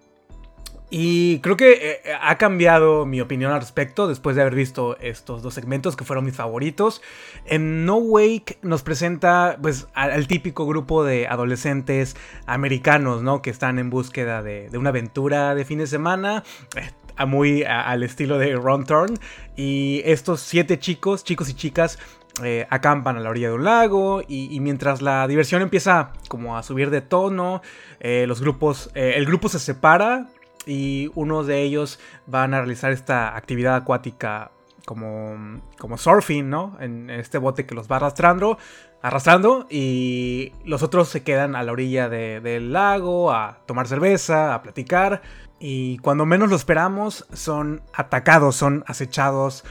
Y 0.91 1.39
creo 1.41 1.57
que 1.57 1.75
eh, 1.75 2.01
ha 2.21 2.39
cambiado 2.39 3.07
mi 3.07 3.21
opinión 3.21 3.53
al 3.53 3.61
respecto 3.61 4.09
después 4.09 4.35
de 4.35 4.43
haber 4.43 4.57
visto 4.57 4.99
estos 4.99 5.43
dos 5.43 5.55
segmentos 5.55 5.95
que 5.95 6.05
fueron 6.05 6.25
mis 6.25 6.35
favoritos. 6.35 7.03
En 7.45 7.85
No 7.85 7.99
Wake 7.99 8.59
nos 8.63 8.83
presenta 8.83 9.59
pues 9.63 9.87
al, 9.95 10.27
típico 10.27 10.67
grupo 10.67 11.05
de 11.05 11.29
adolescentes 11.29 12.17
americanos, 12.47 13.23
¿no? 13.23 13.43
Que 13.43 13.51
están 13.51 13.79
en 13.79 13.91
búsqueda 13.91 14.43
de, 14.43 14.71
una 14.77 14.89
aventura 14.89 15.55
de 15.55 15.65
fin 15.65 15.79
de 15.79 15.87
semana. 15.87 16.43
Eh, 16.75 16.91
muy 17.27 17.65
al 17.65 18.03
estilo 18.03 18.39
de 18.39 18.55
Ron 18.55 18.85
Thorn. 18.85 19.19
Y 19.57 20.03
estos 20.05 20.41
siete 20.41 20.79
chicos, 20.79 21.25
chicos 21.25 21.49
y 21.49 21.55
chicas, 21.55 21.99
eh, 22.45 22.67
acampan 22.71 23.17
a 23.17 23.21
la 23.21 23.31
orilla 23.31 23.49
de 23.49 23.55
un 23.55 23.65
lago 23.65 24.23
y, 24.27 24.59
mientras 24.61 25.03
la 25.03 25.27
diversión 25.27 25.63
empieza 25.63 26.13
como 26.29 26.57
a 26.57 26.63
subir 26.63 26.91
de 26.91 27.01
tono, 27.01 27.63
los 28.01 28.41
grupos, 28.41 28.91
el 28.95 29.27
grupo 29.27 29.49
se 29.49 29.59
separa 29.59 30.29
y 30.67 31.11
unos 31.15 31.47
de 31.47 31.63
ellos 31.63 31.99
van 32.27 32.55
a 32.55 32.59
realizar 32.59 32.93
esta 32.93 33.37
actividad 33.37 33.75
acuática 33.75 34.53
como, 34.85 35.61
como 35.79 35.99
surfing, 35.99 36.49
¿no? 36.49 36.77
En 36.81 37.11
este 37.11 37.39
bote 37.39 37.67
que 37.67 37.75
los 37.75 37.91
va 37.91 37.97
arrastrando, 37.97 38.59
arrastrando 39.03 39.67
y 39.71 40.53
los 40.65 40.83
otros 40.83 41.09
se 41.09 41.23
quedan 41.23 41.57
a 41.57 41.63
la 41.63 41.73
orilla 41.73 42.09
del 42.09 42.73
lago 42.73 43.33
a 43.33 43.59
tomar 43.67 43.87
cerveza, 43.87 44.55
a 44.55 44.63
platicar 44.63 45.23
y 45.59 45.99
cuando 45.99 46.25
menos 46.25 46.51
lo 46.51 46.57
esperamos 46.57 47.27
son 47.33 47.83
atacados, 47.93 48.57
son 48.57 48.85
acechados 48.87 49.65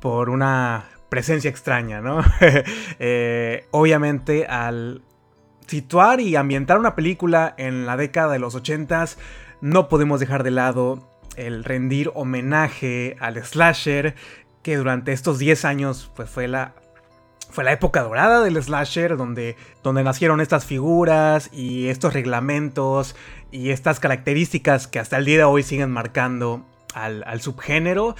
por 0.00 0.30
una 0.30 0.88
presencia 1.12 1.50
extraña, 1.50 2.00
¿no? 2.00 2.22
Eh, 2.98 3.66
obviamente 3.70 4.46
al 4.46 5.02
situar 5.66 6.20
y 6.20 6.36
ambientar 6.36 6.78
una 6.78 6.94
película 6.94 7.54
en 7.58 7.84
la 7.84 7.98
década 7.98 8.32
de 8.32 8.38
los 8.38 8.56
80s 8.56 9.18
no 9.60 9.88
podemos 9.88 10.20
dejar 10.20 10.42
de 10.42 10.52
lado 10.52 11.06
el 11.36 11.64
rendir 11.64 12.10
homenaje 12.14 13.18
al 13.20 13.44
slasher, 13.44 14.14
que 14.62 14.78
durante 14.78 15.12
estos 15.12 15.38
10 15.38 15.66
años 15.66 16.10
pues, 16.16 16.30
fue 16.30 16.48
la 16.48 16.72
fue 17.50 17.64
la 17.64 17.72
época 17.72 18.02
dorada 18.02 18.42
del 18.42 18.62
slasher, 18.62 19.18
donde, 19.18 19.56
donde 19.82 20.02
nacieron 20.04 20.40
estas 20.40 20.64
figuras 20.64 21.50
y 21.52 21.88
estos 21.88 22.14
reglamentos 22.14 23.14
y 23.50 23.68
estas 23.68 24.00
características 24.00 24.86
que 24.86 24.98
hasta 24.98 25.18
el 25.18 25.26
día 25.26 25.38
de 25.38 25.44
hoy 25.44 25.62
siguen 25.62 25.90
marcando 25.90 26.64
al, 26.94 27.22
al 27.26 27.42
subgénero. 27.42 28.16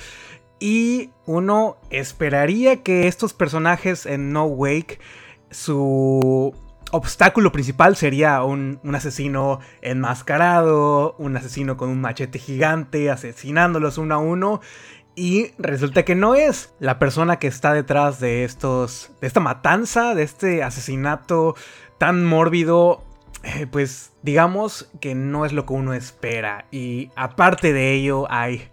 Y 0.62 1.10
uno 1.26 1.76
esperaría 1.90 2.84
que 2.84 3.08
estos 3.08 3.34
personajes 3.34 4.06
en 4.06 4.32
No 4.32 4.44
Wake, 4.44 5.00
su 5.50 6.54
obstáculo 6.92 7.50
principal 7.50 7.96
sería 7.96 8.44
un, 8.44 8.78
asesino 8.94 9.58
enmascarado, 9.80 11.16
un 11.18 11.36
asesino 11.36 11.76
con 11.76 11.88
un 11.88 12.00
machete 12.00 12.38
gigante, 12.38 13.10
asesinándolos 13.10 13.98
uno 13.98 14.14
a 14.14 14.18
uno. 14.18 14.60
Y 15.16 15.50
resulta 15.58 16.04
que 16.04 16.14
no 16.14 16.36
es 16.36 16.72
la 16.78 17.00
persona 17.00 17.40
que 17.40 17.48
está 17.48 17.72
detrás 17.72 18.20
de 18.20 18.44
estos. 18.44 19.10
de 19.20 19.26
esta 19.26 19.40
matanza, 19.40 20.14
de 20.14 20.22
este 20.22 20.62
asesinato 20.62 21.56
tan 21.98 22.24
mórbido. 22.24 23.02
Eh, 23.42 23.66
pues 23.66 24.12
digamos 24.22 24.88
que 25.00 25.16
no 25.16 25.44
es 25.44 25.52
lo 25.52 25.66
que 25.66 25.72
uno 25.72 25.92
espera. 25.92 26.66
Y 26.70 27.10
aparte 27.16 27.72
de 27.72 27.94
ello, 27.94 28.30
hay 28.30 28.70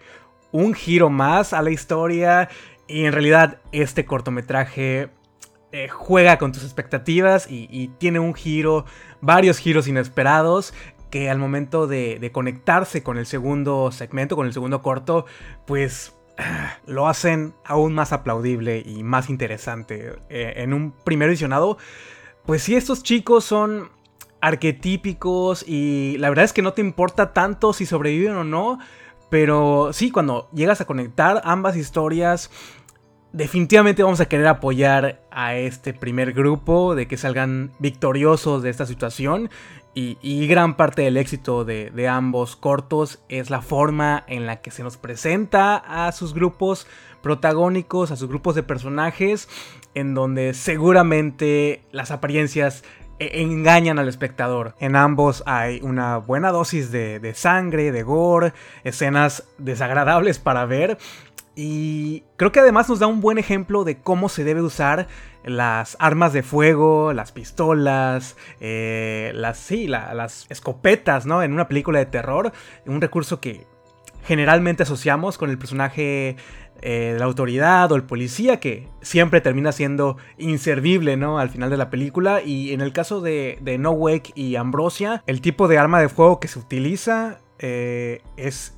un 0.52 0.74
giro 0.74 1.10
más 1.10 1.54
a 1.54 1.62
la 1.62 1.72
historia. 1.72 2.50
Y 2.88 3.06
en 3.06 3.14
realidad, 3.14 3.60
este 3.72 4.06
cortometraje 4.06 5.10
eh, 5.72 5.88
juega 5.88 6.40
con 6.40 6.52
tus 6.52 6.64
expectativas 6.64 7.46
y, 7.50 7.90
tiene 8.00 8.20
un 8.20 8.34
giro, 8.34 8.86
varios 9.22 9.60
giros 9.60 9.88
inesperados 9.88 10.74
que 11.12 11.30
al 11.30 11.38
momento 11.38 11.86
de, 11.86 12.30
conectarse 12.34 13.04
con 13.04 13.18
el 13.18 13.26
segundo 13.26 13.92
segmento, 13.92 14.36
con 14.36 14.48
el 14.48 14.54
segundo 14.54 14.82
corto, 14.82 15.26
pues 15.68 16.16
lo 16.88 17.08
hacen 17.08 17.54
aún 17.66 17.94
más 17.94 18.14
aplaudible 18.14 18.82
y 18.84 19.04
más 19.04 19.30
interesante. 19.30 20.16
Eh, 20.30 20.54
en 20.58 20.74
un 20.74 20.92
primer 20.92 21.30
visionado, 21.30 21.78
pues 22.46 22.64
sí, 22.64 22.76
estos 22.76 23.04
chicos 23.04 23.44
son 23.44 23.92
arquetípicos 24.42 25.64
y 25.68 26.16
la 26.18 26.30
verdad 26.30 26.46
es 26.46 26.54
que 26.54 26.62
no 26.62 26.74
te 26.74 26.82
importa 26.82 27.34
tanto 27.34 27.74
si 27.74 27.86
sobreviven 27.86 28.36
o 28.36 28.44
no, 28.44 28.80
pero 29.30 29.92
sí, 29.94 30.12
cuando 30.12 30.50
llegas 30.54 30.82
a 30.82 30.86
conectar 30.86 31.42
ambas 31.44 31.76
historias, 31.76 32.50
definitivamente 33.32 34.04
vamos 34.04 34.22
a 34.22 34.28
querer 34.28 34.48
apoyar 34.48 35.22
a 35.32 35.56
este 35.56 35.94
primer 35.94 36.34
grupo, 36.34 36.96
de 36.96 37.08
que 37.08 37.18
salgan 37.18 37.72
victoriosos 37.80 38.64
de 38.64 38.70
esta 38.70 38.86
situación. 38.86 39.50
Y, 39.96 40.48
gran 40.48 40.78
parte 40.78 41.02
del 41.02 41.18
éxito 41.18 41.66
de, 41.66 42.08
ambos 42.08 42.56
cortos 42.56 43.22
es 43.28 43.50
la 43.50 43.62
forma 43.62 44.24
en 44.28 44.46
la 44.46 44.62
que 44.62 44.72
se 44.72 44.82
nos 44.82 44.96
presenta 44.96 45.76
a 45.76 46.14
sus 46.14 46.34
grupos 46.34 46.88
protagónicos, 47.22 48.10
a 48.12 48.16
sus 48.16 48.30
grupos 48.30 48.56
de 48.56 48.64
personajes, 48.64 49.50
en 49.96 50.14
donde 50.14 50.54
seguramente 50.54 51.84
las 51.92 52.12
apariencias 52.12 52.86
e, 53.20 53.42
engañan 53.42 54.00
al 54.00 54.08
espectador. 54.08 54.76
En 54.80 54.96
ambos 54.96 55.44
hay 55.46 55.80
una 55.84 56.18
buena 56.18 56.52
dosis 56.52 56.92
de, 56.92 57.20
de, 57.20 57.34
sangre, 57.34 57.92
de 57.92 58.04
gore, 58.04 58.54
escenas 58.84 59.44
desagradables 59.58 60.40
para 60.40 60.66
ver 60.66 60.98
y 61.62 62.24
creo 62.38 62.54
que 62.54 62.62
además 62.62 62.88
nos 62.88 63.00
da 63.00 63.08
un 63.08 63.20
buen 63.20 63.38
ejemplo 63.38 63.84
de 63.84 64.00
cómo 64.00 64.30
se 64.30 64.46
debe 64.46 64.62
usar 64.62 65.08
las 65.44 65.98
armas 66.00 66.32
de 66.32 66.42
fuego, 66.42 67.12
las 67.12 67.34
pistolas, 67.34 68.38
eh, 68.62 69.34
las, 69.36 69.58
sí, 69.58 69.86
las 69.88 70.46
escopetas, 70.50 71.26
¿no? 71.26 71.44
En 71.44 71.52
una 71.52 71.68
película 71.68 72.00
de 72.00 72.06
terror. 72.06 72.54
Un 72.86 73.02
recurso 73.02 73.42
que 73.42 73.68
generalmente 74.24 74.84
asociamos 74.84 75.38
con 75.38 75.50
el 75.50 75.58
personaje 75.58 76.36
eh, 76.82 77.12
de 77.14 77.20
la 77.20 77.26
autoridad 77.26 77.92
o 77.92 77.96
el 77.96 78.04
policía 78.04 78.60
que 78.60 78.88
siempre 79.02 79.42
termina 79.42 79.72
siendo 79.72 80.18
inservible, 80.38 81.18
¿no? 81.18 81.40
Al 81.40 81.50
final 81.50 81.70
de 81.70 81.78
la 81.78 81.90
película. 81.90 82.42
Y 82.42 82.74
en 82.74 82.82
el 82.82 82.94
caso 82.94 83.22
de, 83.22 83.58
de 83.62 83.78
No 83.78 83.92
Wake 83.92 84.32
y 84.36 84.56
Ambrosia, 84.56 85.24
el 85.28 85.42
tipo 85.42 85.68
de 85.68 85.78
arma 85.78 86.00
de 86.00 86.10
fuego 86.10 86.40
que 86.40 86.48
se 86.48 86.60
utiliza 86.60 87.40
eh, 87.60 88.22
es 88.38 88.76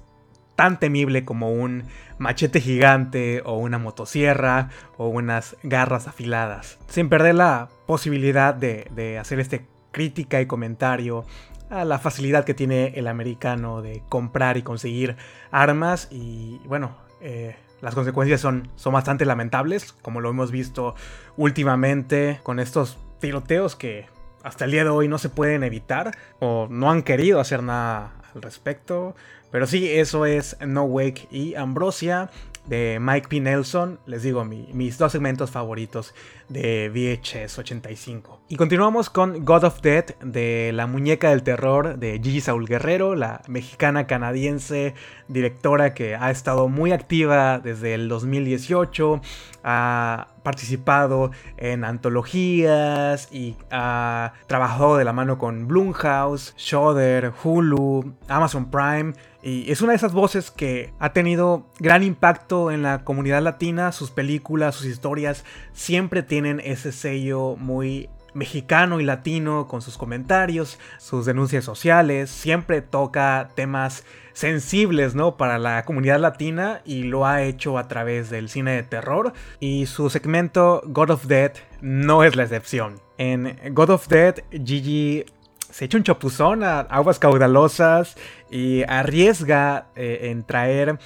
tan 0.56 0.80
temible 0.80 1.26
como 1.26 1.52
un 1.52 1.86
machete 2.18 2.62
gigante 2.62 3.42
o 3.46 3.58
una 3.58 3.78
motosierra 3.78 4.70
o 4.98 5.08
unas 5.08 5.56
garras 5.64 6.08
afiladas. 6.08 6.78
Sin 6.88 7.10
perder 7.10 7.36
la 7.36 7.70
posibilidad 7.88 8.54
de, 8.54 9.18
hacer 9.20 9.40
este 9.40 9.66
crítica 9.92 10.42
y 10.42 10.46
comentario 10.46 11.26
a 11.72 11.86
la 11.86 11.98
facilidad 11.98 12.44
que 12.44 12.54
tiene 12.54 12.94
el 12.96 13.08
americano 13.08 13.82
de 13.82 14.04
comprar 14.10 14.58
y 14.58 14.62
conseguir 14.62 15.16
armas 15.52 16.08
y 16.12 16.60
bueno, 16.66 16.96
eh, 17.22 17.56
las 17.82 17.96
consecuencias 17.96 18.42
son, 18.42 18.70
son 18.76 18.94
bastante 18.94 19.26
lamentables, 19.26 19.94
como 19.94 20.22
lo 20.22 20.30
hemos 20.30 20.52
visto 20.52 20.96
últimamente 21.38 22.40
con 22.44 22.60
estos 22.60 23.00
tiroteos 23.20 23.76
que 23.76 24.06
hasta 24.44 24.66
el 24.66 24.72
día 24.72 24.84
de 24.84 24.90
hoy 24.90 25.08
no 25.08 25.18
se 25.18 25.30
pueden 25.30 25.64
evitar 25.64 26.12
o 26.40 26.68
no 26.70 26.92
han 26.92 27.04
querido 27.04 27.40
hacer 27.40 27.64
nada 27.64 28.14
al 28.36 28.42
respecto. 28.42 29.16
Pero 29.52 29.68
sí, 29.68 29.90
eso 29.90 30.26
es 30.26 30.58
No 30.66 30.84
Wake 30.84 31.28
y 31.32 31.56
Ambrosia. 31.56 32.30
De 32.68 33.00
Mike 33.02 33.28
P. 33.28 33.40
Nelson, 33.40 34.00
les 34.06 34.24
digo, 34.24 34.46
mis 34.46 34.98
dos 34.98 35.12
segmentos 35.12 35.52
favoritos 35.52 36.14
de 36.50 36.90
VHS 36.90 37.60
85. 37.60 38.42
Y 38.50 38.56
continuamos 38.56 39.10
con 39.10 39.46
God 39.46 39.64
of 39.64 39.82
Death 39.82 40.18
de 40.22 40.72
la 40.74 40.88
muñeca 40.88 41.30
del 41.30 41.44
terror 41.44 41.98
de 41.98 42.20
Gigi 42.22 42.42
Saul 42.42 42.68
Guerrero, 42.68 43.16
la 43.16 43.42
mexicana 43.48 44.08
canadiense 44.08 44.94
directora 45.28 45.94
que 45.94 46.16
ha 46.16 46.32
estado 46.32 46.68
muy 46.68 46.92
activa 46.92 47.60
desde 47.60 47.94
el 47.94 48.10
2018, 48.10 49.22
ha 49.64 50.28
participado 50.44 51.32
en 51.58 51.84
antologías 51.84 53.28
y 53.32 53.56
ha 53.72 54.34
trabajado 54.48 54.98
de 54.98 55.06
la 55.06 55.14
mano 55.14 55.38
con 55.38 55.68
Blumhouse, 55.68 56.54
Shudder, 56.58 57.34
Hulu, 57.44 58.14
Amazon 58.28 58.70
Prime 58.70 59.14
y 59.44 59.72
es 59.72 59.82
una 59.82 59.94
de 59.94 59.96
esas 59.96 60.14
voces 60.14 60.52
que 60.52 60.94
ha 61.00 61.14
tenido 61.14 61.66
gran 61.80 62.04
impacto 62.04 62.70
en 62.70 62.84
la 62.84 63.04
comunidad 63.04 63.42
latina. 63.42 63.92
Sus 63.92 64.12
películas, 64.12 64.76
sus 64.76 64.86
historias 64.86 65.44
siempre 65.74 66.22
tienen 66.22 66.60
ese 66.64 66.92
sello 66.92 67.56
muy 67.58 68.10
mexicano 68.34 69.00
y 69.00 69.04
latino 69.04 69.68
con 69.68 69.82
sus 69.82 69.98
comentarios, 69.98 70.80
sus 70.98 71.26
denuncias 71.26 71.66
sociales. 71.66 72.30
Siempre 72.30 72.82
toca 72.82 73.50
temas 73.56 74.06
sensibles, 74.34 75.16
¿no? 75.16 75.38
Para 75.38 75.60
la 75.60 75.84
comunidad 75.86 76.20
latina 76.20 76.82
y 76.86 77.04
lo 77.04 77.26
ha 77.26 77.44
hecho 77.44 77.78
a 77.78 77.88
través 77.88 78.30
del 78.30 78.50
cine 78.50 78.72
de 78.72 78.84
terror. 78.84 79.34
Y 79.60 79.86
su 79.86 80.10
segmento 80.10 80.82
God 80.86 81.12
of 81.12 81.26
Death 81.26 81.58
no 81.82 82.24
es 82.24 82.36
la 82.36 82.44
excepción. 82.44 83.00
En 83.18 83.58
God 83.74 83.92
of 83.92 84.08
Death, 84.08 84.40
Gigi 84.52 85.26
se 85.70 85.86
echa 85.86 85.98
un 85.98 86.04
chapuzón 86.04 86.64
a 86.64 86.82
aguas 86.82 87.18
caudalosas 87.18 88.18
y 88.50 88.84
arriesga 88.84 89.88
eh, 89.96 90.30
en 90.32 90.44
traer 90.44 91.00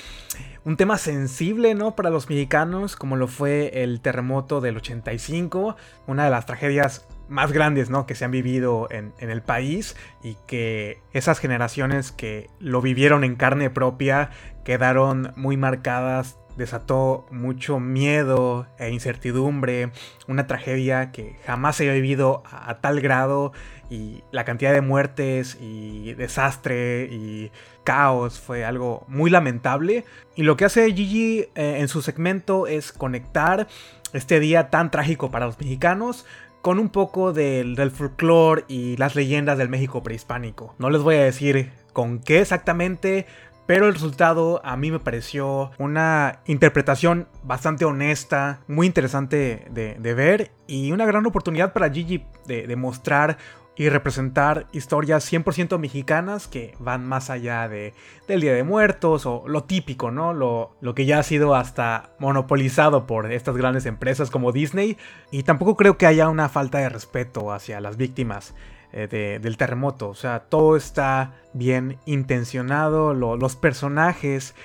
un 0.63 0.77
tema 0.77 0.97
sensible, 0.97 1.75
¿no? 1.75 1.95
Para 1.95 2.09
los 2.09 2.27
mexicanos, 2.27 2.95
como 2.95 3.15
lo 3.15 3.27
fue 3.27 3.83
el 3.83 4.01
terremoto 4.01 4.61
del 4.61 4.77
85, 4.77 5.75
una 6.07 6.25
de 6.25 6.31
las 6.31 6.47
tragedias 6.47 7.05
más 7.27 7.51
grandes, 7.51 7.89
¿no? 7.89 8.05
Que 8.05 8.15
se 8.15 8.25
han 8.25 8.31
vivido 8.31 8.87
en, 8.91 9.13
el 9.19 9.41
país 9.41 9.95
y 10.23 10.37
que 10.47 11.01
esas 11.13 11.39
generaciones 11.39 12.11
que 12.11 12.49
lo 12.59 12.81
vivieron 12.81 13.23
en 13.23 13.35
carne 13.35 13.69
propia 13.69 14.29
quedaron 14.63 15.33
muy 15.35 15.57
marcadas 15.57 16.37
desató 16.55 17.25
mucho 17.31 17.79
miedo 17.79 18.67
e 18.77 18.89
incertidumbre, 18.89 19.91
una 20.27 20.47
tragedia 20.47 21.11
que 21.11 21.35
jamás 21.45 21.75
se 21.75 21.83
había 21.83 22.01
vivido 22.01 22.43
a, 22.49 22.75
tal 22.79 23.01
grado 23.01 23.51
y 23.89 24.23
la 24.31 24.45
cantidad 24.45 24.73
de 24.73 24.81
muertes 24.81 25.57
y 25.59 26.13
desastre 26.13 27.09
y 27.11 27.51
caos 27.83 28.39
fue 28.39 28.65
algo 28.65 29.05
muy 29.07 29.29
lamentable. 29.29 30.05
Y 30.35 30.43
lo 30.43 30.57
que 30.57 30.65
hace 30.65 30.91
Gigi 30.93 31.47
eh, 31.55 31.77
en 31.79 31.87
su 31.87 32.01
segmento 32.01 32.67
es 32.67 32.91
conectar 32.91 33.67
este 34.13 34.39
día 34.39 34.69
tan 34.69 34.91
trágico 34.91 35.29
para 35.29 35.45
los 35.45 35.59
mexicanos 35.59 36.25
con 36.65 36.79
un 36.79 36.89
poco 36.89 37.31
del, 37.31 37.91
folclore 37.91 38.65
y 38.67 38.97
las 38.97 39.13
leyendas 39.13 39.59
del 39.59 39.69
México 39.69 40.01
prehispánico. 40.01 40.73
No 40.79 40.89
les 40.89 41.03
voy 41.03 41.13
a 41.13 41.23
decir 41.23 41.71
con 41.93 42.17
qué 42.17 42.41
exactamente, 42.41 43.27
pero 43.67 43.85
el 43.85 43.93
resultado 43.93 44.61
a 44.65 44.75
mí 44.75 44.89
me 44.89 44.97
pareció 44.97 45.69
una 45.77 46.39
interpretación 46.47 47.27
bastante 47.43 47.85
honesta, 47.85 48.61
muy 48.67 48.87
interesante 48.87 49.67
de, 49.69 50.13
ver 50.15 50.53
y 50.65 50.91
una 50.91 51.05
gran 51.05 51.27
oportunidad 51.27 51.71
para 51.71 51.91
Gigi 51.91 52.25
de, 52.47 52.75
mostrar 52.75 53.37
y 53.77 53.89
representar 53.89 54.67
historias 54.71 55.31
100% 55.31 55.77
mexicanas 55.77 56.47
que 56.47 56.75
van 56.79 57.05
más 57.05 57.29
allá 57.29 57.67
de, 57.67 57.93
del 58.27 58.41
Día 58.41 58.53
de 58.53 58.63
Muertos 58.63 59.25
o 59.25 59.43
lo 59.47 59.63
típico, 59.65 60.11
¿no? 60.11 60.33
Lo, 60.33 60.71
lo, 60.81 60.95
que 60.95 61.05
ya 61.05 61.19
ha 61.19 61.23
sido 61.23 61.55
hasta 61.55 62.11
monopolizado 62.19 63.05
por 63.05 63.31
estas 63.31 63.57
grandes 63.57 63.85
empresas 63.85 64.31
como 64.31 64.51
Disney. 64.51 64.97
Y 65.31 65.43
tampoco 65.43 65.75
creo 65.75 65.97
que 65.97 66.05
haya 66.05 66.29
una 66.29 66.47
falta 66.47 66.77
de 66.77 66.89
respeto 66.89 67.51
hacia 67.51 67.81
las 67.81 67.97
víctimas 67.97 68.55
eh, 68.97 69.39
del 69.41 69.57
terremoto. 69.57 70.07
O 70.07 70.15
sea, 70.15 70.39
todo 70.39 70.77
está 70.77 71.33
bien 71.51 71.97
intencionado. 72.05 73.13
los 73.13 73.55
personajes 73.57 74.55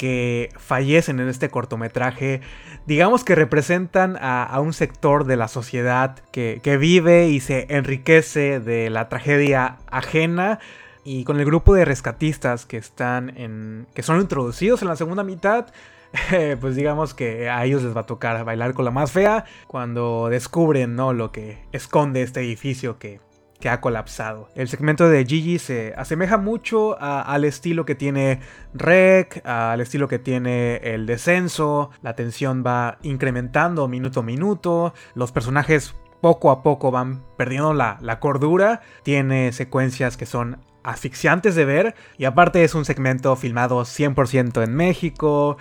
que 0.00 0.48
fallecen 0.56 1.20
en 1.20 1.28
este 1.28 1.50
cortometraje, 1.50 2.40
digamos 2.86 3.22
que 3.22 3.34
representan 3.34 4.16
a, 4.18 4.58
un 4.58 4.72
sector 4.72 5.26
de 5.26 5.36
la 5.36 5.46
sociedad 5.46 6.20
que, 6.32 6.78
vive 6.80 7.28
y 7.28 7.40
se 7.40 7.66
enriquece 7.68 8.60
de 8.60 8.88
la 8.88 9.10
tragedia 9.10 9.76
ajena. 9.90 10.58
Y 11.04 11.24
con 11.24 11.38
el 11.38 11.44
grupo 11.44 11.74
de 11.74 11.84
rescatistas 11.84 12.64
que 12.64 12.78
están 12.78 13.36
en. 13.36 13.86
que 13.92 14.02
son 14.02 14.22
introducidos 14.22 14.80
en 14.80 14.88
la 14.88 14.96
segunda 14.96 15.22
mitad. 15.22 15.66
pues 16.62 16.76
digamos 16.76 17.12
que 17.12 17.50
a 17.50 17.62
ellos 17.66 17.82
les 17.82 17.94
va 17.94 18.00
a 18.00 18.06
tocar 18.06 18.42
bailar 18.42 18.72
con 18.72 18.86
la 18.86 18.90
más 18.90 19.12
fea 19.12 19.44
cuando 19.66 20.28
descubren 20.30 20.96
¿no? 20.96 21.12
lo 21.12 21.30
que 21.30 21.58
esconde 21.72 22.22
este 22.22 22.40
edificio 22.40 22.98
que 22.98 23.20
que 23.60 23.68
ha 23.68 23.80
colapsado. 23.80 24.48
El 24.54 24.68
segmento 24.68 25.08
de 25.08 25.24
Gigi 25.24 25.58
se 25.58 25.94
asemeja 25.96 26.38
mucho 26.38 26.96
al 27.00 27.44
estilo 27.44 27.84
que 27.84 27.94
tiene 27.94 28.40
Rec, 28.74 29.46
al 29.46 29.80
estilo 29.80 30.08
que 30.08 30.18
tiene 30.18 30.76
el 30.76 31.06
descenso, 31.06 31.90
la 32.02 32.14
tensión 32.14 32.64
va 32.66 32.98
incrementando 33.02 33.86
minuto 33.88 34.20
a 34.20 34.22
minuto, 34.22 34.94
los 35.14 35.32
personajes 35.32 35.94
poco 36.20 36.50
a 36.50 36.62
poco 36.62 36.90
van 36.90 37.22
perdiendo 37.36 37.72
la, 37.72 37.98
la 38.00 38.20
cordura, 38.20 38.82
tiene 39.02 39.52
secuencias 39.52 40.16
que 40.16 40.26
son 40.26 40.58
asfixiantes 40.82 41.54
de 41.54 41.64
ver 41.64 41.94
y 42.16 42.24
aparte 42.24 42.64
es 42.64 42.74
un 42.74 42.84
segmento 42.84 43.36
filmado 43.36 43.82
100% 43.82 44.62
en 44.64 44.74
México. 44.74 45.56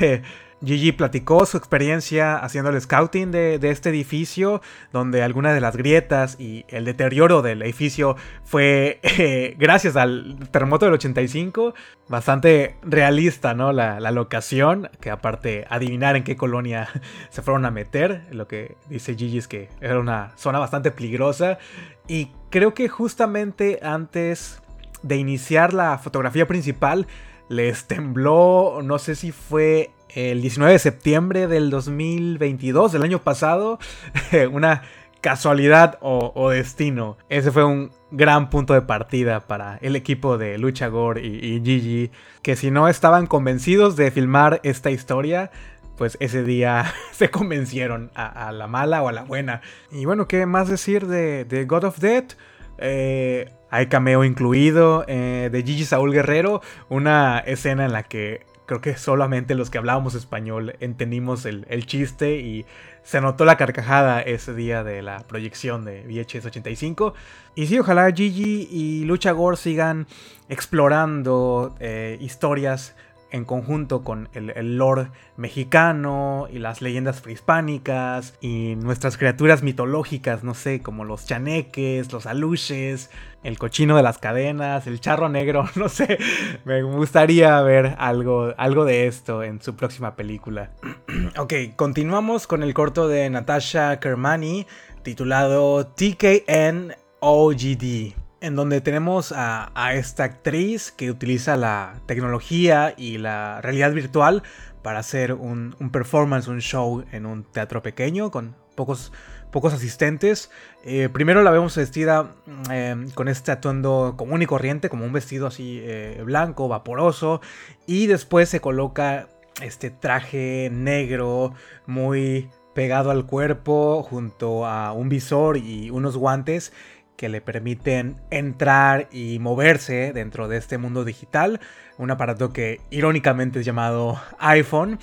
Gigi 0.64 0.92
platicó 0.92 1.46
su 1.46 1.56
experiencia 1.56 2.36
haciendo 2.36 2.70
el 2.70 2.80
scouting 2.80 3.30
de, 3.30 3.58
este 3.62 3.88
edificio, 3.88 4.60
donde 4.92 5.22
algunas 5.22 5.54
de 5.54 5.60
las 5.60 5.76
grietas 5.76 6.38
y 6.38 6.64
el 6.68 6.84
deterioro 6.84 7.40
del 7.40 7.62
edificio 7.62 8.16
fue 8.44 9.00
eh, 9.18 9.54
gracias 9.58 9.96
al 9.96 10.36
terremoto 10.50 10.84
del 10.84 10.94
85. 10.94 11.74
Bastante 12.08 12.76
realista, 12.82 13.54
¿no? 13.54 13.72
La, 13.72 14.00
la, 14.00 14.10
locación, 14.10 14.90
que 15.00 15.10
aparte 15.10 15.66
adivinar 15.70 16.16
en 16.16 16.24
qué 16.24 16.36
colonia 16.36 16.88
se 17.30 17.40
fueron 17.40 17.64
a 17.64 17.70
meter. 17.70 18.22
Lo 18.30 18.46
que 18.46 18.76
dice 18.88 19.14
Gigi 19.14 19.38
es 19.38 19.48
que 19.48 19.70
era 19.80 19.98
una 19.98 20.32
zona 20.36 20.58
bastante 20.58 20.90
peligrosa. 20.90 21.58
Y 22.06 22.32
creo 22.50 22.74
que 22.74 22.88
justamente 22.88 23.78
antes 23.82 24.60
de 25.02 25.16
iniciar 25.16 25.72
la 25.72 25.96
fotografía 25.98 26.46
principal, 26.46 27.06
les 27.48 27.86
tembló, 27.86 28.80
no 28.82 28.98
sé 28.98 29.14
si 29.14 29.32
fue 29.32 29.90
el 30.14 30.42
19 30.42 30.72
de 30.72 30.78
septiembre 30.78 31.46
del 31.46 31.70
2022, 31.70 32.92
del 32.92 33.02
año 33.02 33.22
pasado, 33.22 33.78
una 34.52 34.82
casualidad 35.20 35.98
o, 36.00 36.50
destino. 36.50 37.16
Ese 37.28 37.50
fue 37.50 37.64
un 37.64 37.90
gran 38.10 38.50
punto 38.50 38.74
de 38.74 38.82
partida 38.82 39.40
para 39.40 39.76
el 39.82 39.96
equipo 39.96 40.38
de 40.38 40.58
Lucha 40.58 40.88
Gore 40.88 41.24
y, 41.24 41.60
Gigi, 41.64 42.10
que 42.42 42.56
si 42.56 42.70
no 42.70 42.88
estaban 42.88 43.26
convencidos 43.26 43.96
de 43.96 44.10
filmar 44.10 44.60
esta 44.62 44.90
historia, 44.90 45.50
pues 45.96 46.16
ese 46.20 46.42
día 46.42 46.92
se 47.12 47.30
convencieron 47.30 48.10
a, 48.14 48.50
la 48.52 48.66
mala 48.66 49.02
o 49.02 49.08
a 49.08 49.12
la 49.12 49.24
buena. 49.24 49.60
Y 49.92 50.04
bueno, 50.04 50.26
¿qué 50.26 50.46
más 50.46 50.68
decir 50.68 51.06
de, 51.06 51.64
God 51.68 51.84
of 51.84 51.98
Death? 51.98 52.32
Eh, 52.78 53.52
hay 53.70 53.86
cameo 53.86 54.24
incluido 54.24 55.04
eh, 55.06 55.50
de 55.52 55.62
Gigi 55.62 55.84
Saúl 55.84 56.12
Guerrero, 56.12 56.62
una 56.88 57.38
escena 57.40 57.84
en 57.84 57.92
la 57.92 58.04
que 58.04 58.46
creo 58.70 58.80
que 58.80 58.96
solamente 58.96 59.56
los 59.56 59.68
que 59.68 59.78
hablábamos 59.78 60.14
español 60.14 60.76
entendimos 60.78 61.44
el, 61.44 61.86
chiste 61.86 62.36
y 62.36 62.66
se 63.02 63.20
notó 63.20 63.44
la 63.44 63.56
carcajada 63.56 64.20
ese 64.20 64.54
día 64.54 64.84
de 64.84 65.02
la 65.02 65.24
proyección 65.26 65.84
de 65.84 66.04
VHS 66.06 66.46
85. 66.46 67.14
Y 67.56 67.66
sí, 67.66 67.80
ojalá 67.80 68.12
Gigi 68.12 68.68
y 68.70 69.04
Lucha 69.06 69.32
Gore 69.32 69.56
sigan 69.56 70.06
explorando 70.48 71.74
eh, 71.80 72.16
historias 72.20 72.94
en 73.30 73.44
conjunto 73.44 74.02
con 74.02 74.28
el, 74.34 74.50
el, 74.50 74.76
lore 74.76 75.08
mexicano 75.36 76.48
y 76.50 76.58
las 76.58 76.82
leyendas 76.82 77.20
prehispánicas 77.20 78.34
y 78.40 78.74
nuestras 78.76 79.16
criaturas 79.16 79.62
mitológicas, 79.62 80.44
no 80.44 80.54
sé, 80.54 80.80
como 80.80 81.04
los 81.04 81.26
chaneques, 81.26 82.12
los 82.12 82.26
aluches, 82.26 83.10
el 83.42 83.58
cochino 83.58 83.96
de 83.96 84.02
las 84.02 84.18
cadenas, 84.18 84.86
el 84.86 85.00
charro 85.00 85.28
negro, 85.28 85.68
no 85.76 85.88
sé, 85.88 86.18
me 86.64 86.82
gustaría 86.82 87.60
ver 87.62 87.96
algo, 87.98 88.54
algo 88.56 88.84
de 88.84 89.06
esto 89.06 89.42
en 89.42 89.60
su 89.62 89.76
próxima 89.76 90.16
película. 90.16 90.70
ok, 91.38 91.54
continuamos 91.76 92.46
con 92.46 92.62
el 92.62 92.74
corto 92.74 93.08
de 93.08 93.30
Natasha 93.30 94.00
Kermani 94.00 94.66
titulado 95.02 95.86
TKN 95.86 96.94
OGD 97.20 98.29
en 98.40 98.56
donde 98.56 98.80
tenemos 98.80 99.32
a, 99.36 99.70
esta 99.94 100.24
actriz 100.24 100.92
que 100.92 101.10
utiliza 101.10 101.56
la 101.56 101.94
tecnología 102.06 102.94
y 102.96 103.18
la 103.18 103.60
realidad 103.60 103.92
virtual 103.92 104.42
para 104.82 104.98
hacer 104.98 105.34
un, 105.34 105.74
performance, 105.92 106.48
un 106.48 106.60
show 106.60 107.04
en 107.12 107.26
un 107.26 107.44
teatro 107.44 107.82
pequeño 107.82 108.30
con 108.30 108.56
pocos, 108.74 109.12
pocos 109.50 109.74
asistentes. 109.74 110.50
Eh, 110.84 111.10
primero 111.12 111.42
la 111.42 111.50
vemos 111.50 111.76
vestida 111.76 112.32
eh, 112.70 112.96
con 113.14 113.28
este 113.28 113.52
atuendo 113.52 114.14
común 114.16 114.40
y 114.40 114.46
corriente, 114.46 114.88
como 114.88 115.04
un 115.04 115.12
vestido 115.12 115.46
así 115.46 115.80
eh, 115.82 116.22
blanco, 116.24 116.68
vaporoso, 116.68 117.42
y 117.86 118.06
después 118.06 118.48
se 118.48 118.60
coloca 118.60 119.28
este 119.60 119.90
traje 119.90 120.70
negro 120.72 121.52
muy 121.86 122.48
pegado 122.74 123.10
al 123.10 123.26
cuerpo 123.26 124.02
junto 124.02 124.64
a 124.64 124.92
un 124.92 125.10
visor 125.10 125.58
y 125.58 125.90
unos 125.90 126.16
guantes 126.16 126.72
que 127.20 127.28
le 127.28 127.42
permiten 127.42 128.16
entrar 128.30 129.06
y 129.12 129.38
moverse 129.40 130.14
dentro 130.14 130.48
de 130.48 130.56
este 130.56 130.78
mundo 130.78 131.04
digital. 131.04 131.60
Un 131.98 132.10
aparato 132.10 132.50
que 132.50 132.80
irónicamente 132.88 133.60
es 133.60 133.66
llamado 133.66 134.18
iPhone, 134.38 134.98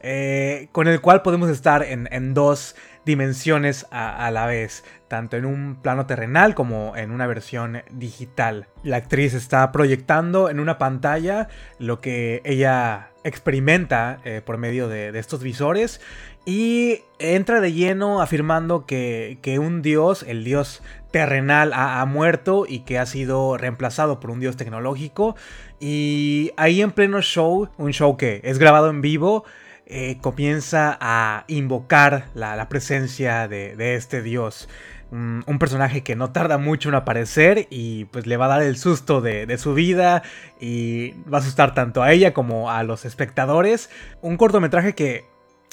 eh, 0.00 0.68
con 0.72 0.86
el 0.86 1.00
cual 1.00 1.22
podemos 1.22 1.48
estar 1.48 1.82
en, 1.82 2.34
dos 2.34 2.76
dimensiones 3.06 3.86
a, 3.90 4.30
la 4.30 4.44
vez, 4.44 4.84
tanto 5.08 5.38
en 5.38 5.46
un 5.46 5.76
plano 5.80 6.04
terrenal 6.04 6.54
como 6.54 6.94
en 6.94 7.10
una 7.10 7.26
versión 7.26 7.82
digital. 7.90 8.66
La 8.82 8.98
actriz 8.98 9.32
está 9.32 9.72
proyectando 9.72 10.50
en 10.50 10.60
una 10.60 10.76
pantalla 10.76 11.48
lo 11.78 12.02
que 12.02 12.42
ella 12.44 13.12
experimenta 13.24 14.20
eh, 14.24 14.42
por 14.44 14.58
medio 14.58 14.88
de, 14.88 15.18
estos 15.18 15.42
visores 15.42 16.02
y 16.44 17.00
entra 17.18 17.60
de 17.60 17.72
lleno 17.72 18.20
afirmando 18.20 18.84
que, 18.84 19.38
que, 19.40 19.58
un 19.60 19.80
dios, 19.80 20.24
el 20.24 20.42
dios 20.44 20.82
terrenal 21.12 21.72
ha, 21.74 22.04
muerto 22.06 22.64
y 22.68 22.80
que 22.80 22.98
ha 22.98 23.06
sido 23.06 23.56
reemplazado 23.56 24.18
por 24.18 24.30
un 24.30 24.40
dios 24.40 24.56
tecnológico. 24.56 25.36
Y 25.78 26.50
ahí 26.56 26.82
en 26.82 26.90
pleno 26.90 27.22
show, 27.22 27.68
un 27.76 27.92
show 27.92 28.16
que 28.16 28.40
es 28.44 28.58
grabado 28.58 28.90
en 28.90 29.00
vivo, 29.00 29.44
eh, 29.86 30.18
comienza 30.20 30.98
a 31.00 31.44
invocar 31.46 32.26
la, 32.34 32.68
presencia 32.68 33.46
de, 33.46 33.94
este 33.94 34.22
dios. 34.22 34.68
Un, 35.10 35.58
personaje 35.60 36.02
que 36.02 36.16
no 36.16 36.32
tarda 36.32 36.56
mucho 36.56 36.88
en 36.88 36.94
aparecer 36.94 37.66
y 37.68 38.06
pues 38.06 38.26
le 38.26 38.38
va 38.38 38.46
a 38.46 38.48
dar 38.48 38.62
el 38.62 38.78
susto 38.78 39.20
de, 39.20 39.44
de, 39.44 39.58
su 39.58 39.74
vida 39.74 40.22
y 40.58 41.10
va 41.32 41.38
a 41.38 41.40
asustar 41.40 41.74
tanto 41.74 42.02
a 42.02 42.12
ella 42.12 42.32
como 42.32 42.70
a 42.70 42.82
los 42.82 43.04
espectadores. 43.04 43.90
Un 44.22 44.38
cortometraje 44.38 44.94
que, 44.94 45.26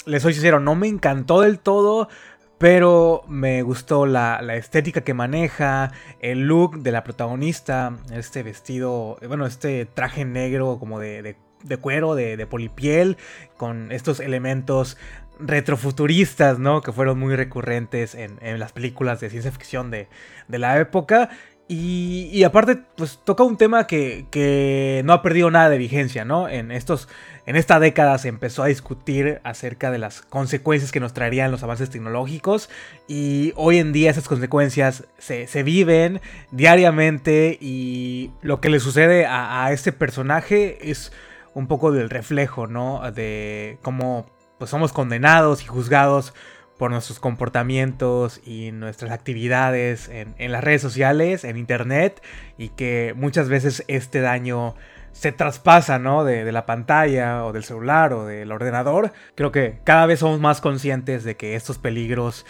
les 0.06 0.23
soy 0.23 0.34
sincero, 0.34 0.60
no 0.60 0.75
me 0.75 0.88
encantó 0.88 1.41
del 1.41 1.60
todo, 1.60 2.10
pero 2.59 3.23
me 3.27 3.61
gustó 3.63 4.05
la, 4.05 4.37
estética 4.55 5.01
que 5.01 5.13
maneja, 5.13 5.91
el 6.19 6.41
look 6.41 6.79
de 6.79 6.91
la 6.91 7.03
protagonista, 7.05 7.95
este 8.11 8.43
vestido, 8.43 9.17
bueno, 9.25 9.45
este 9.45 9.85
traje 9.85 10.25
negro 10.25 10.77
como 10.77 10.99
de, 10.99 11.37
cuero, 11.79 12.15
de, 12.15 12.45
polipiel, 12.47 13.17
con 13.55 13.93
estos 13.93 14.19
elementos 14.19 14.97
retrofuturistas, 15.39 16.59
¿no? 16.59 16.81
Que 16.81 16.91
fueron 16.91 17.17
muy 17.17 17.33
recurrentes 17.33 18.13
en, 18.13 18.37
las 18.59 18.73
películas 18.73 19.21
de 19.21 19.29
ciencia 19.29 19.53
ficción 19.53 19.89
de, 19.89 20.09
de 20.49 20.59
la 20.59 20.77
época. 20.79 21.29
Y, 21.71 22.43
aparte, 22.45 22.79
pues 22.95 23.19
toca 23.23 23.43
un 23.43 23.55
tema 23.55 23.86
que, 23.86 25.03
no 25.05 25.13
ha 25.13 25.21
perdido 25.21 25.51
nada 25.51 25.69
de 25.69 25.77
vigencia, 25.77 26.25
¿no? 26.25 26.49
En, 26.49 26.71
estos, 26.71 27.08
en 27.45 27.55
esta 27.55 27.79
década 27.79 28.17
se 28.17 28.27
empezó 28.27 28.63
a 28.63 28.67
discutir 28.67 29.39
acerca 29.43 29.91
de 29.91 29.99
las 29.99 30.23
consecuencias 30.23 30.91
que 30.91 30.99
nos 30.99 31.13
traerían 31.13 31.51
los 31.51 31.62
avances 31.62 31.91
tecnológicos 31.91 32.71
y 33.08 33.53
hoy 33.55 33.77
en 33.77 33.93
día 33.93 34.10
esas 34.10 34.27
consecuencias 34.27 35.03
se, 35.19 35.62
viven 35.62 36.21
diariamente 36.49 37.55
y 37.62 38.32
lo 38.41 38.62
que 38.62 38.71
le 38.71 38.79
sucede 38.79 39.27
a, 39.27 39.63
a, 39.63 39.71
este 39.71 39.91
personaje 39.91 40.89
es 40.89 41.12
un 41.53 41.67
poco 41.67 41.91
del 41.91 42.10
reflejo, 42.10 42.65
¿no? 42.65 43.12
De 43.12 43.77
cómo 43.84 44.25
pues, 44.58 44.71
somos 44.71 44.91
condenados 44.91 45.62
y 45.62 45.67
juzgados 45.67 46.34
por 46.79 46.91
nuestros 46.91 47.19
comportamientos 47.19 48.39
y 48.45 48.71
nuestras 48.71 49.11
actividades 49.11 50.09
en, 50.09 50.51
las 50.51 50.63
redes 50.63 50.81
sociales, 50.81 51.43
en 51.43 51.57
internet, 51.57 52.23
y 52.57 52.69
que 52.69 53.13
muchas 53.17 53.49
veces 53.49 53.83
este 53.89 54.21
daño 54.21 54.75
se 55.11 55.33
traspasa, 55.33 55.99
¿no? 55.99 56.23
De, 56.23 56.49
la 56.53 56.65
pantalla 56.65 57.43
o 57.43 57.51
del 57.51 57.65
celular 57.65 58.13
o 58.13 58.25
del 58.25 58.49
ordenador. 58.53 59.11
Creo 59.35 59.51
que 59.51 59.79
cada 59.83 60.05
vez 60.05 60.19
somos 60.19 60.39
más 60.39 60.61
conscientes 60.61 61.25
de 61.25 61.35
que 61.35 61.55
estos 61.55 61.77
peligros 61.77 62.45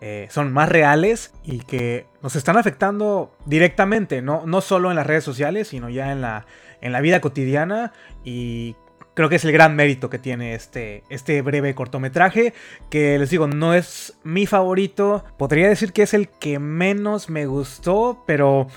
eh, 0.00 0.26
son 0.30 0.54
más 0.54 0.70
reales 0.70 1.34
y 1.44 1.58
que 1.58 2.06
nos 2.22 2.34
están 2.34 2.56
afectando 2.56 3.36
directamente, 3.44 4.22
¿no? 4.22 4.44
No 4.46 4.62
solo 4.62 4.88
en 4.88 4.96
las 4.96 5.06
redes 5.06 5.24
sociales, 5.24 5.68
sino 5.68 5.90
ya 5.90 6.12
en 6.12 6.22
la, 6.22 6.46
en 6.80 6.92
la 6.92 7.02
vida 7.02 7.20
cotidiana 7.20 7.92
y 8.24 8.74
creo 9.16 9.30
que 9.30 9.36
es 9.36 9.44
el 9.46 9.52
gran 9.52 9.74
mérito 9.74 10.10
que 10.10 10.18
tiene 10.18 10.54
este, 10.54 11.02
este 11.08 11.40
breve 11.40 11.74
cortometraje, 11.74 12.52
que 12.90 13.18
les 13.18 13.30
digo, 13.30 13.46
no 13.46 13.72
es 13.72 14.12
mi 14.22 14.46
favorito, 14.46 15.24
podría 15.38 15.70
decir 15.70 15.94
que 15.94 16.02
es 16.02 16.12
el 16.12 16.28
que 16.28 16.58
menos 16.58 17.30
me 17.30 17.46
gustó, 17.46 18.22
pero 18.26 18.68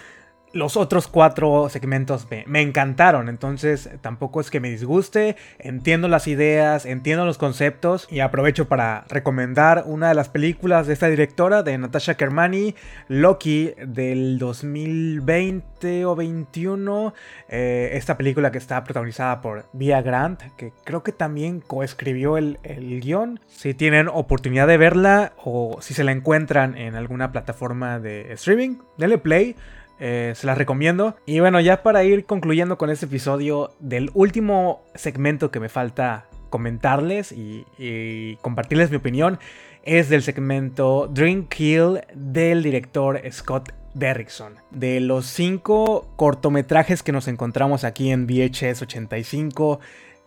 los 0.54 0.78
otros 0.78 1.08
cuatro 1.08 1.70
segmentos 1.70 2.28
me, 2.46 2.62
encantaron, 2.62 3.30
entonces 3.30 3.90
tampoco 4.02 4.42
es 4.42 4.50
que 4.50 4.60
me 4.60 4.70
disguste, 4.70 5.36
entiendo 5.60 6.08
las 6.08 6.28
ideas, 6.28 6.86
entiendo 6.86 7.26
los 7.26 7.38
conceptos 7.38 8.08
y 8.10 8.20
aprovecho 8.20 8.68
para 8.68 9.06
recomendar 9.10 9.84
una 9.86 10.10
de 10.10 10.16
las 10.16 10.30
películas 10.30 10.88
de 10.88 10.94
esta 10.94 11.08
directora, 11.08 11.64
de 11.64 11.78
Natasha 11.78 12.16
Kermani, 12.16 12.76
Loki 13.08 13.74
del 13.86 14.40
2020 14.40 16.06
o 16.06 16.16
21, 16.16 17.14
eh, 17.50 17.92
esta 17.94 18.18
película 18.18 18.52
que 18.52 18.58
está 18.58 18.84
protagonizada 18.84 19.42
por 19.42 19.66
Via 19.74 20.02
Grant, 20.02 20.42
que 20.58 20.74
creo 20.84 21.04
que 21.04 21.12
también 21.12 21.62
coescribió 21.62 22.38
el, 22.38 22.60
el 22.64 23.02
guion, 23.02 23.40
si 23.48 23.74
tienen 23.74 24.08
oportunidad 24.08 24.68
de 24.68 24.78
verla 24.78 25.34
o 25.38 25.78
si 25.82 25.94
se 25.94 26.04
la 26.04 26.12
encuentran 26.12 26.78
en 26.78 26.96
alguna 26.96 27.32
plataforma 27.32 28.00
de 28.00 28.34
streaming, 28.34 28.78
denle 28.98 29.18
play. 29.18 29.56
Eh, 30.00 30.34
se 30.36 30.48
las 30.48 30.58
recomiendo. 30.58 31.16
Y 31.26 31.40
bueno, 31.40 31.60
ya 31.60 31.84
para 31.84 32.04
ir 32.04 32.26
concluyendo 32.26 32.78
con 32.78 32.90
este 32.90 33.06
episodio 33.06 33.72
del 33.80 34.12
último 34.14 34.82
segmento 34.96 35.52
que 35.52 35.60
me 35.60 35.70
falta 35.70 36.26
comentarles 36.50 37.32
y, 37.32 38.38
compartirles 38.42 38.90
mi 38.90 38.98
opinión 38.98 39.40
es 39.84 40.10
del 40.10 40.24
segmento 40.24 41.08
Dream 41.08 41.48
Kill 41.48 42.02
del 42.14 42.64
director 42.64 43.22
Scott 43.32 43.72
Derrickson. 43.94 44.56
De 44.72 45.00
los 45.00 45.26
cinco 45.26 46.08
cortometrajes 46.16 47.02
que 47.02 47.12
nos 47.12 47.28
encontramos 47.28 47.84
aquí 47.84 48.12
en 48.12 48.28
VHS 48.28 48.82
85, 48.82 49.80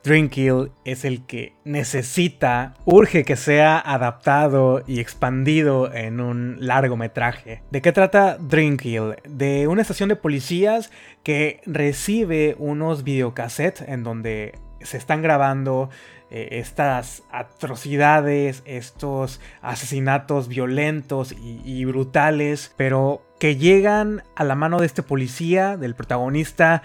Dreamkill 0.04 0.72
es 0.84 1.04
el 1.04 1.24
que 1.26 1.54
necesita, 1.64 2.74
urge 2.84 3.24
que 3.24 3.36
sea 3.36 3.78
adaptado 3.78 4.82
y 4.86 5.00
expandido 5.00 5.92
en 5.92 6.20
un 6.20 6.56
largometraje. 6.58 7.62
¿De 7.70 7.82
qué 7.82 7.92
trata 7.92 8.36
Dreamkill? 8.38 9.16
De 9.28 9.68
una 9.68 9.82
estación 9.82 10.08
de 10.08 10.16
policías 10.16 10.90
que 11.22 11.60
recibe 11.66 12.56
unos 12.58 13.04
videocassettes 13.04 13.88
en 13.88 14.02
donde 14.02 14.58
se 14.80 14.96
están 14.96 15.22
grabando 15.22 15.90
eh, 16.30 16.48
estas 16.58 17.22
atrocidades, 17.30 18.62
estos 18.64 19.40
asesinatos 19.60 20.48
violentos 20.48 21.34
y 21.38 21.84
brutales, 21.84 22.74
pero 22.76 23.22
que 23.38 23.56
llegan 23.56 24.22
a 24.34 24.42
la 24.42 24.54
mano 24.54 24.78
de 24.80 24.86
este 24.86 25.02
policía, 25.02 25.76
del 25.76 25.94
protagonista, 25.94 26.82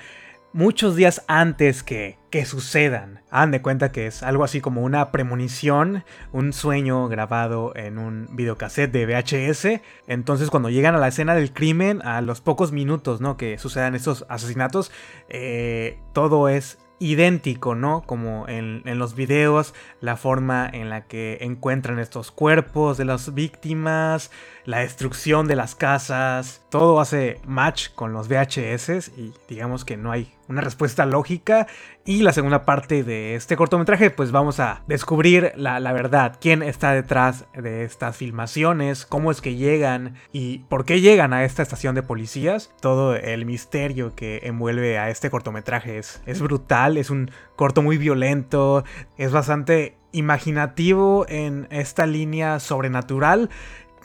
muchos 0.58 0.96
días 0.96 1.24
antes 1.28 1.84
que, 1.84 2.18
que 2.32 2.44
sucedan. 2.44 3.22
Hagan 3.30 3.52
de 3.52 3.62
cuenta 3.62 3.92
que 3.92 4.08
es 4.08 4.24
algo 4.24 4.44
así 4.44 4.60
como 4.60 4.82
una 4.82 5.12
premonición, 5.12 6.04
un 6.32 6.52
sueño 6.52 7.08
grabado 7.10 7.74
en 7.76 8.00
un 8.00 8.28
videocassette 8.32 8.92
de 8.92 9.06
VHS. 9.06 9.82
Entonces 10.08 10.50
cuando 10.50 10.72
llegan 10.72 10.96
a 10.96 10.98
la 10.98 11.10
escena 11.10 11.36
del 11.36 11.54
crimen, 11.54 12.02
a 12.02 12.22
los 12.22 12.42
pocos 12.42 12.72
minutos 12.72 13.22
¿no? 13.22 13.38
que 13.38 13.60
sucedan 13.60 13.94
estos 13.94 14.26
asesinatos, 14.30 14.92
eh, 15.30 16.00
todo 16.14 16.50
es 16.50 16.80
idéntico, 17.00 17.76
¿no? 17.76 18.02
Como 18.02 18.48
en, 18.48 18.82
en, 18.86 18.98
los 18.98 19.14
videos, 19.14 19.76
la 20.02 20.18
forma 20.18 20.68
en 20.68 20.90
la 20.90 21.06
que 21.06 21.38
encuentran 21.42 22.00
estos 22.00 22.32
cuerpos 22.32 22.98
de 22.98 23.06
las 23.06 23.36
víctimas, 23.36 24.32
la 24.66 24.80
destrucción 24.80 25.48
de 25.48 25.56
las 25.56 25.76
casas, 25.76 26.64
todo 26.72 27.00
hace 27.00 27.40
match 27.46 27.90
con 27.94 28.14
los 28.14 28.28
VHS 28.28 29.10
y 29.16 29.32
digamos 29.48 29.86
que 29.86 29.96
no 29.96 30.12
hay 30.12 30.37
una 30.48 30.62
respuesta 30.62 31.06
lógica. 31.06 31.68
Y 32.06 32.22
la 32.22 32.34
segunda 32.34 32.66
parte 32.66 33.04
de 33.04 33.36
este 33.36 33.58
cortometraje, 33.58 34.10
pues 34.10 34.32
vamos 34.32 34.60
a 34.60 34.84
descubrir 34.88 35.52
la, 35.56 35.80
verdad, 35.92 36.38
quién 36.40 36.64
está 36.64 36.94
detrás 36.94 37.46
de 37.54 37.84
estas 37.84 38.16
filmaciones, 38.16 39.06
cómo 39.06 39.32
es 39.32 39.42
que 39.42 39.56
llegan 39.56 40.16
y 40.32 40.60
por 40.70 40.86
qué 40.86 41.02
llegan 41.02 41.34
a 41.34 41.44
esta 41.44 41.64
estación 41.64 41.96
de 41.96 42.04
policías. 42.04 42.72
Todo 42.82 43.16
el 43.16 43.46
misterio 43.46 44.16
que 44.16 44.42
envuelve 44.44 44.98
a 44.98 45.10
este 45.10 45.30
cortometraje 45.30 45.98
es, 45.98 46.22
es 46.26 46.42
brutal, 46.42 46.98
es 46.98 47.10
un 47.10 47.32
corto 47.56 47.82
muy 47.82 47.98
violento, 47.98 48.84
es 49.18 49.32
bastante 49.32 49.98
imaginativo 50.14 51.26
en 51.28 51.68
esta 51.70 52.06
línea 52.06 52.60
sobrenatural 52.60 53.50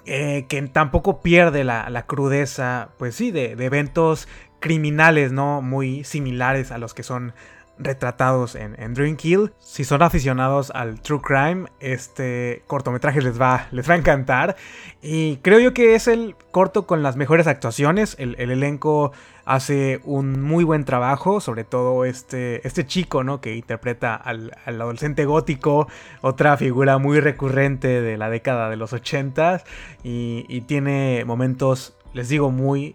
eh, 0.04 0.46
que 0.48 0.60
tampoco 0.62 1.20
pierde 1.20 1.62
la, 1.62 2.04
crudeza, 2.08 2.90
pues 2.98 3.14
sí, 3.14 3.30
de, 3.30 3.52
eventos 3.52 4.26
criminales, 4.62 5.32
¿no? 5.32 5.60
Muy 5.60 6.04
similares 6.04 6.70
a 6.72 6.78
los 6.78 6.94
que 6.94 7.02
son 7.02 7.34
retratados 7.78 8.54
en, 8.54 8.80
en 8.80 8.94
Dream 8.94 9.16
Kill. 9.16 9.52
Si 9.58 9.84
son 9.84 10.02
aficionados 10.02 10.70
al 10.74 11.00
True 11.00 11.20
Crime, 11.20 11.66
este 11.80 12.62
cortometraje 12.66 13.20
les 13.20 13.40
va, 13.40 13.66
les 13.72 13.88
va 13.88 13.94
a 13.94 13.96
encantar. 13.96 14.56
Y 15.02 15.38
creo 15.38 15.58
yo 15.58 15.74
que 15.74 15.94
es 15.94 16.06
el 16.06 16.36
corto 16.50 16.86
con 16.86 17.02
las 17.02 17.16
mejores 17.16 17.46
actuaciones. 17.46 18.14
El, 18.18 18.36
elenco 18.38 19.12
hace 19.44 20.00
un 20.04 20.40
muy 20.40 20.62
buen 20.62 20.84
trabajo, 20.84 21.40
sobre 21.40 21.64
todo 21.64 22.04
este, 22.04 22.66
este 22.66 22.86
chico, 22.86 23.24
¿no? 23.24 23.40
Que 23.40 23.56
interpreta 23.56 24.14
al, 24.14 24.52
adolescente 24.64 25.24
gótico, 25.24 25.88
otra 26.20 26.56
figura 26.56 26.98
muy 26.98 27.20
recurrente 27.20 28.00
de 28.00 28.16
la 28.16 28.30
década 28.30 28.70
de 28.70 28.76
los 28.76 28.92
80 28.92 29.64
y, 30.04 30.46
y 30.48 30.60
tiene 30.62 31.24
momentos, 31.26 31.96
les 32.12 32.28
digo, 32.28 32.50
muy 32.50 32.94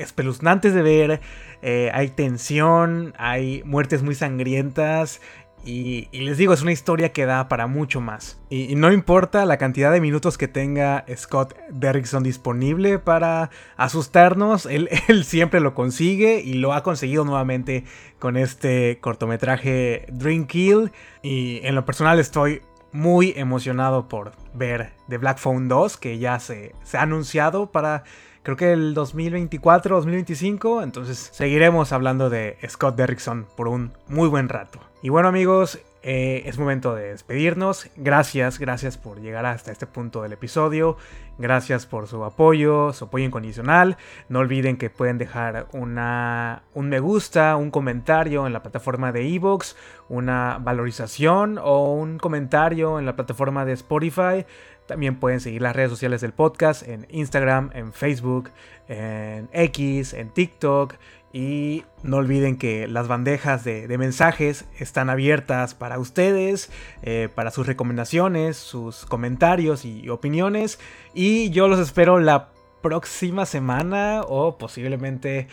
espeluznantes 0.00 0.74
de 0.74 0.82
ver. 0.82 1.20
Eh, 1.62 1.90
hay 1.92 2.08
tensión, 2.08 3.14
hay 3.18 3.62
muertes 3.64 4.02
muy 4.02 4.14
sangrientas. 4.14 5.20
Y, 5.62 6.08
les 6.12 6.38
digo, 6.38 6.54
es 6.54 6.62
una 6.62 6.72
historia 6.72 7.12
que 7.12 7.26
da 7.26 7.48
para 7.48 7.66
mucho 7.66 8.00
más. 8.00 8.40
Y, 8.48 8.74
no 8.76 8.92
importa 8.92 9.44
la 9.44 9.58
cantidad 9.58 9.92
de 9.92 10.00
minutos 10.00 10.38
que 10.38 10.48
tenga 10.48 11.04
Scott 11.14 11.54
Derrickson 11.70 12.22
disponible 12.22 12.98
para 12.98 13.50
asustarnos, 13.76 14.66
él, 14.70 14.88
siempre 15.24 15.60
lo 15.60 15.74
consigue 15.74 16.40
y 16.40 16.54
lo 16.54 16.72
ha 16.72 16.82
conseguido 16.82 17.24
nuevamente 17.24 17.84
con 18.18 18.36
este 18.36 18.98
cortometraje 19.00 20.06
Dream 20.10 20.46
Kill. 20.46 20.92
Y 21.22 21.60
en 21.64 21.74
lo 21.74 21.84
personal 21.84 22.18
estoy 22.18 22.62
muy 22.92 23.34
emocionado 23.36 24.08
por 24.08 24.32
ver 24.54 24.92
The 25.08 25.18
Black 25.18 25.38
Phone 25.38 25.68
2, 25.68 25.98
que 25.98 26.18
ya 26.18 26.40
se, 26.40 26.74
se 26.84 26.96
ha 26.96 27.02
anunciado 27.02 27.70
para 27.70 28.04
creo 28.50 28.56
que 28.56 28.72
el 28.72 28.94
2024, 28.94 29.96
2025. 29.96 30.82
Entonces 30.82 31.30
seguiremos 31.32 31.92
hablando 31.92 32.30
de 32.30 32.56
Scott 32.68 32.96
Derrickson 32.96 33.46
por 33.56 33.68
un 33.68 33.92
muy 34.08 34.28
buen 34.28 34.48
rato. 34.48 34.80
Y 35.02 35.08
bueno 35.08 35.28
amigos, 35.28 35.78
eh, 36.02 36.42
es 36.46 36.58
momento 36.58 36.94
de 36.94 37.10
despedirnos. 37.10 37.88
Gracias, 37.96 38.58
gracias 38.58 38.96
por 38.96 39.20
llegar 39.20 39.46
hasta 39.46 39.70
este 39.70 39.86
punto 39.86 40.22
del 40.22 40.32
episodio. 40.32 40.96
Gracias 41.38 41.86
por 41.86 42.08
su 42.08 42.24
apoyo, 42.24 42.92
su 42.92 43.04
apoyo 43.04 43.24
incondicional. 43.24 43.96
No 44.28 44.40
olviden 44.40 44.76
que 44.76 44.90
pueden 44.90 45.18
dejar 45.18 45.66
una, 45.72 46.62
un 46.74 46.88
me 46.88 47.00
gusta, 47.00 47.56
un 47.56 47.70
comentario 47.70 48.46
en 48.46 48.52
la 48.52 48.62
plataforma 48.62 49.12
de 49.12 49.28
Evox, 49.32 49.76
una 50.08 50.58
valorización 50.60 51.58
o 51.62 51.94
un 51.94 52.18
comentario 52.18 52.98
en 52.98 53.06
la 53.06 53.14
plataforma 53.14 53.64
de 53.64 53.74
Spotify. 53.74 54.44
También 54.90 55.14
pueden 55.14 55.38
seguir 55.38 55.62
las 55.62 55.76
redes 55.76 55.88
sociales 55.88 56.20
del 56.20 56.32
podcast 56.32 56.82
en 56.82 57.06
Instagram, 57.10 57.70
en 57.74 57.92
Facebook, 57.92 58.50
en 58.88 59.48
X, 59.52 60.14
en 60.14 60.30
TikTok. 60.30 60.94
Y 61.32 61.84
no 62.02 62.16
olviden 62.16 62.56
que 62.56 62.88
las 62.88 63.06
bandejas 63.06 63.62
de, 63.62 63.86
mensajes 63.98 64.64
están 64.80 65.08
abiertas 65.08 65.76
para 65.76 66.00
ustedes, 66.00 66.72
eh, 67.02 67.28
para 67.32 67.52
sus 67.52 67.68
recomendaciones, 67.68 68.56
sus 68.56 69.06
comentarios 69.06 69.84
y 69.84 70.08
opiniones. 70.08 70.80
Y 71.14 71.50
yo 71.50 71.68
los 71.68 71.78
espero 71.78 72.18
la 72.18 72.48
próxima 72.82 73.46
semana 73.46 74.22
o 74.26 74.58
posiblemente 74.58 75.46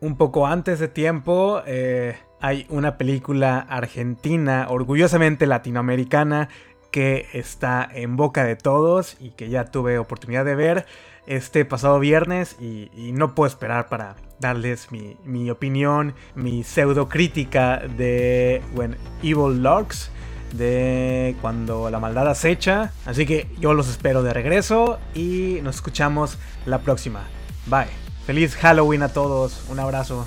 un 0.00 0.16
poco 0.16 0.46
antes 0.46 0.78
de 0.78 0.88
tiempo. 0.88 1.60
Eh, 1.66 2.16
hay 2.40 2.64
una 2.70 2.96
película 2.96 3.58
argentina, 3.58 4.66
orgullosamente 4.70 5.46
latinoamericana, 5.46 6.48
que 6.90 7.28
está 7.32 7.88
en 7.92 8.16
boca 8.16 8.44
de 8.44 8.56
todos 8.56 9.16
y 9.20 9.30
que 9.30 9.48
ya 9.48 9.66
tuve 9.66 9.98
oportunidad 9.98 10.44
de 10.44 10.54
ver 10.54 10.86
este 11.26 11.64
pasado 11.64 12.00
viernes 12.00 12.56
y, 12.58 12.88
no 13.12 13.34
puedo 13.34 13.48
esperar 13.48 13.88
para 13.88 14.16
darles 14.40 14.88
mi, 14.90 15.50
opinión, 15.50 16.14
mi 16.34 16.64
pseudo 16.64 17.08
crítica 17.08 17.78
de 17.78 18.62
When 18.74 18.96
Evil 19.22 19.62
Lurks, 19.62 20.10
de 20.52 21.36
cuando 21.42 21.90
la 21.90 22.00
maldad 22.00 22.28
acecha. 22.28 22.92
Así 23.04 23.26
que 23.26 23.48
yo 23.58 23.74
los 23.74 23.88
espero 23.88 24.22
de 24.22 24.32
regreso 24.32 24.98
y 25.14 25.58
nos 25.62 25.76
escuchamos 25.76 26.38
la 26.64 26.78
próxima. 26.78 27.24
Bye. 27.66 27.88
Feliz 28.24 28.56
Halloween 28.56 29.02
a 29.02 29.08
todos. 29.08 29.64
Un 29.68 29.80
abrazo. 29.80 30.26